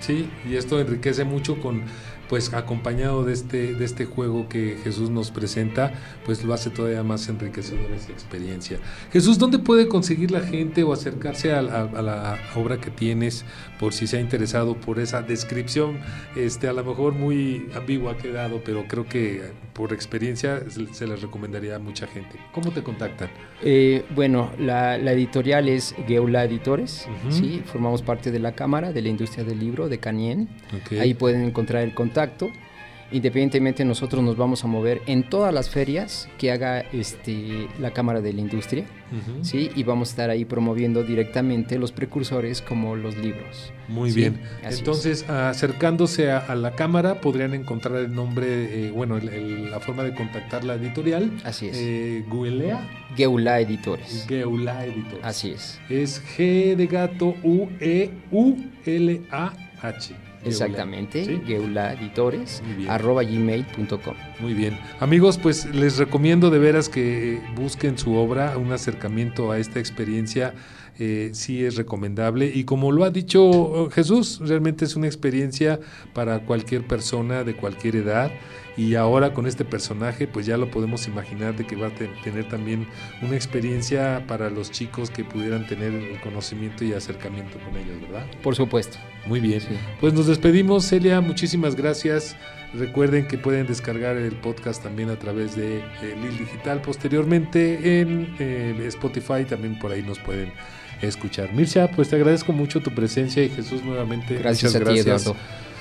Sí, 0.00 0.28
y 0.48 0.56
esto 0.56 0.80
enriquece 0.80 1.24
mucho 1.24 1.60
con 1.60 1.82
pues 2.30 2.54
acompañado 2.54 3.24
de 3.24 3.32
este, 3.32 3.74
de 3.74 3.84
este 3.84 4.04
juego 4.04 4.48
que 4.48 4.78
Jesús 4.84 5.10
nos 5.10 5.32
presenta, 5.32 5.92
pues 6.24 6.44
lo 6.44 6.54
hace 6.54 6.70
todavía 6.70 7.02
más 7.02 7.28
enriquecedor 7.28 7.90
esa 7.90 8.12
experiencia. 8.12 8.78
Jesús, 9.12 9.36
¿dónde 9.36 9.58
puede 9.58 9.88
conseguir 9.88 10.30
la 10.30 10.40
gente 10.40 10.84
o 10.84 10.92
acercarse 10.92 11.52
a, 11.52 11.60
la 11.60 12.38
obra 12.54 12.80
que 12.80 12.92
tienes 12.92 13.44
por 13.80 13.92
si 13.92 14.06
se 14.06 14.18
ha 14.18 14.20
interesado 14.20 14.76
por 14.76 15.00
esa 15.00 15.22
descripción, 15.22 15.98
este, 16.36 16.68
a 16.68 16.72
lo 16.72 16.84
mejor 16.84 17.14
muy 17.14 17.66
ambigua 17.74 18.12
ha 18.12 18.16
quedado, 18.16 18.62
pero 18.64 18.86
creo 18.86 19.08
que 19.08 19.50
por 19.80 19.94
experiencia 19.94 20.62
se 20.68 21.06
les 21.06 21.22
recomendaría 21.22 21.76
a 21.76 21.78
mucha 21.78 22.06
gente. 22.06 22.38
¿Cómo 22.52 22.70
te 22.70 22.82
contactan? 22.82 23.30
Eh, 23.62 24.04
bueno, 24.10 24.50
la, 24.58 24.96
editorial 24.96 25.70
es 25.70 25.94
Geula 26.06 26.44
Editores, 26.44 27.08
¿sí? 27.30 27.62
formamos 27.64 28.02
parte 28.02 28.30
de 28.30 28.40
la 28.40 28.52
Cámara 28.52 28.92
de 28.92 29.00
la 29.00 29.08
Industria 29.08 29.42
del 29.42 29.58
Libro 29.58 29.88
de 29.88 29.96
Canien. 29.96 30.50
Ahí 31.00 31.14
pueden 31.14 31.40
encontrar 31.40 31.82
el 31.82 31.94
contacto 31.94 32.50
Independientemente 33.12 33.84
nosotros 33.84 34.22
nos 34.22 34.36
vamos 34.36 34.64
a 34.64 34.66
mover 34.66 35.02
en 35.06 35.28
todas 35.28 35.52
las 35.52 35.68
ferias 35.68 36.28
que 36.38 36.52
haga 36.52 36.80
este, 36.92 37.68
la 37.80 37.90
Cámara 37.90 38.20
de 38.20 38.32
la 38.32 38.40
Industria, 38.40 38.84
¿sí? 39.42 39.70
Y 39.74 39.82
vamos 39.82 40.08
a 40.08 40.12
estar 40.12 40.30
ahí 40.30 40.44
promoviendo 40.44 41.02
directamente 41.02 41.78
los 41.78 41.90
precursores 41.90 42.62
como 42.62 42.94
los 42.94 43.16
libros. 43.16 43.72
Muy 43.88 44.12
bien. 44.12 44.40
Entonces, 44.62 45.28
acercándose 45.28 46.30
a, 46.30 46.54
la 46.54 46.72
Cámara, 46.72 47.20
podrían 47.20 47.54
encontrar 47.54 47.96
el 47.96 48.14
nombre, 48.14 48.86
eh, 48.86 48.90
bueno, 48.90 49.18
la 49.18 49.80
forma 49.80 50.04
de 50.04 50.14
contactar 50.14 50.62
la 50.64 50.74
editorial. 50.74 51.32
Así 51.44 51.68
es. 51.68 51.76
Eh, 51.78 52.24
Guelea. 52.30 52.88
Geula 53.16 53.60
Editores. 53.60 54.26
Geula 54.28 54.84
Editores. 54.84 55.24
Así 55.24 55.50
es. 55.50 55.80
Es 55.88 56.22
G 56.36 56.76
de 56.76 56.86
gato 56.86 57.34
U 57.42 57.68
E 57.80 58.10
U 58.30 58.56
L 58.84 59.22
A 59.32 59.52
H. 59.82 60.29
Exactamente, 60.44 61.42
Geula 61.46 61.94
Editores, 61.94 62.62
arroba 62.88 63.22
gmail.com. 63.22 64.14
Muy 64.40 64.54
bien. 64.54 64.78
Amigos, 65.00 65.38
pues 65.38 65.66
les 65.74 65.98
recomiendo 65.98 66.50
de 66.50 66.58
veras 66.58 66.88
que 66.88 67.40
busquen 67.54 67.98
su 67.98 68.14
obra, 68.14 68.56
un 68.56 68.72
acercamiento 68.72 69.52
a 69.52 69.58
esta 69.58 69.78
experiencia 69.80 70.54
eh, 71.02 71.30
sí 71.32 71.64
es 71.64 71.76
recomendable. 71.76 72.52
Y 72.54 72.64
como 72.64 72.92
lo 72.92 73.04
ha 73.04 73.10
dicho 73.10 73.42
oh, 73.42 73.90
Jesús, 73.90 74.38
realmente 74.44 74.84
es 74.84 74.96
una 74.96 75.06
experiencia 75.06 75.80
para 76.12 76.40
cualquier 76.40 76.86
persona 76.86 77.42
de 77.42 77.56
cualquier 77.56 77.96
edad. 77.96 78.30
Y 78.76 78.96
ahora 78.96 79.32
con 79.32 79.46
este 79.46 79.64
personaje, 79.64 80.28
pues 80.28 80.44
ya 80.44 80.58
lo 80.58 80.70
podemos 80.70 81.08
imaginar 81.08 81.56
de 81.56 81.66
que 81.66 81.74
va 81.74 81.88
a 81.88 81.94
tener 82.22 82.48
también 82.48 82.86
una 83.22 83.34
experiencia 83.34 84.24
para 84.28 84.50
los 84.50 84.70
chicos 84.70 85.10
que 85.10 85.24
pudieran 85.24 85.66
tener 85.66 85.94
el 85.94 86.20
conocimiento 86.20 86.84
y 86.84 86.92
acercamiento 86.92 87.58
con 87.60 87.76
ellos, 87.76 87.98
¿verdad? 88.02 88.26
Por 88.42 88.54
supuesto. 88.54 88.98
Muy 89.26 89.40
bien. 89.40 89.60
Pues 90.00 90.12
nos 90.12 90.26
despedimos, 90.26 90.86
Celia. 90.86 91.20
Muchísimas 91.20 91.76
gracias. 91.76 92.36
Recuerden 92.72 93.26
que 93.26 93.36
pueden 93.36 93.66
descargar 93.66 94.16
el 94.16 94.32
podcast 94.32 94.82
también 94.82 95.10
a 95.10 95.16
través 95.16 95.56
de 95.56 95.78
eh, 95.78 96.16
Lil 96.22 96.38
Digital 96.38 96.80
posteriormente 96.80 98.00
en 98.00 98.34
eh, 98.38 98.84
Spotify. 98.86 99.44
También 99.48 99.78
por 99.78 99.90
ahí 99.92 100.02
nos 100.02 100.18
pueden 100.20 100.52
escuchar. 101.02 101.52
Mircha, 101.52 101.90
pues 101.90 102.08
te 102.08 102.16
agradezco 102.16 102.52
mucho 102.52 102.80
tu 102.80 102.90
presencia 102.92 103.42
y 103.42 103.48
Jesús 103.48 103.82
nuevamente. 103.82 104.36
Gracias 104.36 104.74
a 104.74 104.80
ti, 104.80 104.98
Eduardo. 104.98 105.36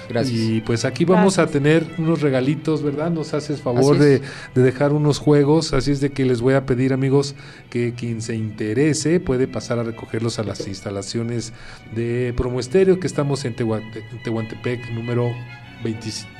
Gracias. 0.09 0.39
Y 0.39 0.61
pues 0.61 0.85
aquí 0.85 1.05
vamos 1.05 1.37
a 1.37 1.47
tener 1.47 1.85
unos 1.99 2.21
regalitos, 2.21 2.81
¿verdad? 2.81 3.11
Nos 3.11 3.33
haces 3.33 3.61
favor 3.61 3.97
de, 3.97 4.21
dejar 4.55 4.91
unos 4.91 5.19
juegos, 5.19 5.73
así 5.73 5.91
es 5.91 6.01
de 6.01 6.11
que 6.11 6.25
les 6.25 6.41
voy 6.41 6.55
a 6.55 6.65
pedir 6.65 6.93
amigos 6.93 7.35
que 7.69 7.93
quien 7.93 8.21
se 8.21 8.35
interese 8.35 9.19
puede 9.19 9.47
pasar 9.47 9.77
a 9.79 9.83
recogerlos 9.83 10.39
a 10.39 10.43
las 10.43 10.67
instalaciones 10.67 11.53
de 11.95 12.33
Promo 12.35 12.59
Estéreo 12.59 12.99
que 12.99 13.07
estamos 13.07 13.45
en 13.45 13.55
Tehuantepec 13.55 14.91
número 14.91 15.31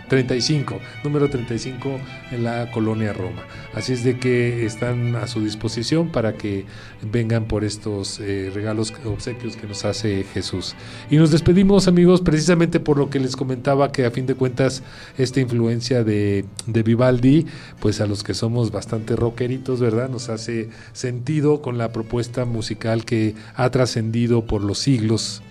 35, 0.10 0.80
número 1.04 1.30
35 1.30 2.00
en 2.32 2.44
la 2.44 2.70
colonia 2.72 3.14
Roma. 3.14 3.44
Así 3.74 3.94
es 3.94 4.04
de 4.04 4.18
que 4.18 4.66
están 4.66 5.16
a 5.16 5.28
su 5.28 5.42
disposición 5.42 6.10
para 6.12 6.34
que 6.34 6.66
vengan 7.12 7.46
por 7.46 7.64
estos 7.64 8.20
eh, 8.20 8.52
regalos, 8.54 8.94
obsequios 9.06 9.56
que 9.56 9.68
nos 9.68 9.86
hace 9.86 10.26
Jesús. 10.34 10.76
Y 11.10 11.18
nos 11.18 11.32
despedimos 11.32 11.88
amigos 11.88 12.22
precisamente 12.22 12.80
por 12.80 12.98
lo 12.98 13.10
que 13.10 13.20
les 13.20 13.36
comentaba 13.36 13.92
que 13.92 14.06
a 14.06 14.12
fin 14.12 14.26
de 14.26 14.36
cuentas 14.36 14.84
esta 15.18 15.40
influencia 15.40 16.04
de, 16.04 16.46
de 16.66 16.84
Vivaldi, 16.84 17.46
pues 17.80 18.02
a 18.02 18.08
los 18.08 18.24
que 18.24 18.34
somos 18.34 18.72
bastante 18.72 19.16
rockeritos, 19.16 19.80
¿verdad? 19.80 20.10
Nos 20.10 20.30
hace 20.30 20.70
sentido 20.92 21.62
con 21.62 21.78
la 21.78 21.92
propuesta 21.92 22.46
musical 22.46 23.06
que 23.06 23.36
ha 23.56 23.70
trascendido 23.70 24.46
por 24.46 24.64
los 24.64 24.80
siglos 24.80 25.44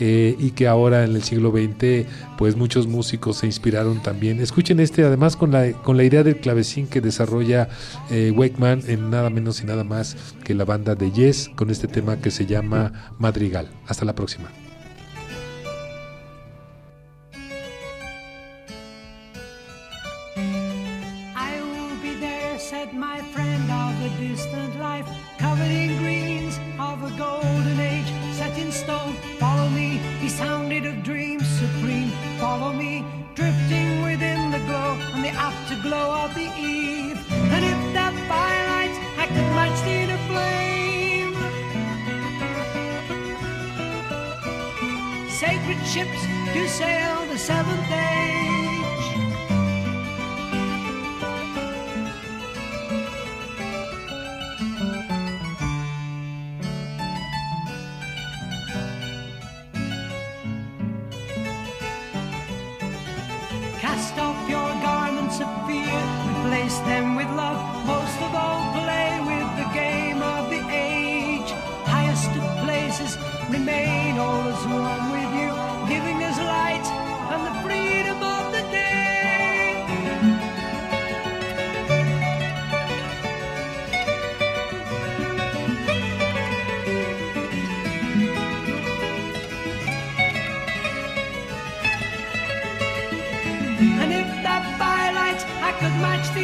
eh, 0.00 0.36
y 0.38 0.50
que 0.50 0.68
ahora 0.68 1.04
en 1.04 1.14
el 1.14 1.22
siglo 1.22 1.50
XX 1.50 2.06
pues 2.36 2.56
muchos 2.56 2.86
músicos 2.86 3.38
se 3.38 3.46
inspiraron 3.46 4.02
también. 4.02 4.40
Escuchen 4.40 4.80
este 4.80 5.04
además 5.04 5.36
con 5.36 5.52
la, 5.52 5.72
con 5.72 5.96
la 5.96 6.04
idea 6.04 6.22
del 6.22 6.36
clavecín 6.36 6.86
que 6.86 7.00
desarrolla 7.00 7.68
eh, 8.10 8.32
Wakeman 8.34 8.82
en 8.86 9.10
nada 9.10 9.30
menos 9.30 9.62
y 9.62 9.66
nada 9.66 9.84
más 9.84 10.16
que 10.44 10.54
la 10.54 10.64
banda 10.64 10.94
de 10.94 11.10
Yes 11.10 11.50
con 11.54 11.70
este 11.70 11.88
tema 11.88 12.16
que 12.18 12.30
se 12.30 12.46
llama 12.46 13.14
Madrigal. 13.18 13.68
Hasta 13.86 14.04
la 14.04 14.14
próxima. 14.14 14.50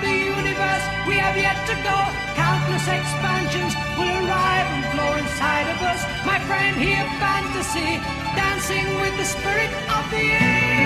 the 0.00 0.14
universe. 0.36 0.84
We 1.06 1.14
have 1.24 1.36
yet 1.36 1.58
to 1.70 1.74
go. 1.82 1.98
Countless 2.34 2.86
expansions 2.88 3.72
will 3.98 4.12
arrive 4.24 4.68
and 4.74 4.84
flow 4.92 5.12
inside 5.16 5.66
of 5.74 5.78
us. 5.82 6.00
My 6.24 6.38
friend 6.48 6.76
here, 6.76 7.04
fantasy, 7.22 8.00
dancing 8.34 8.86
with 9.00 9.14
the 9.16 9.24
spirit 9.24 9.72
of 9.96 10.04
the 10.10 10.24
age. 10.36 10.85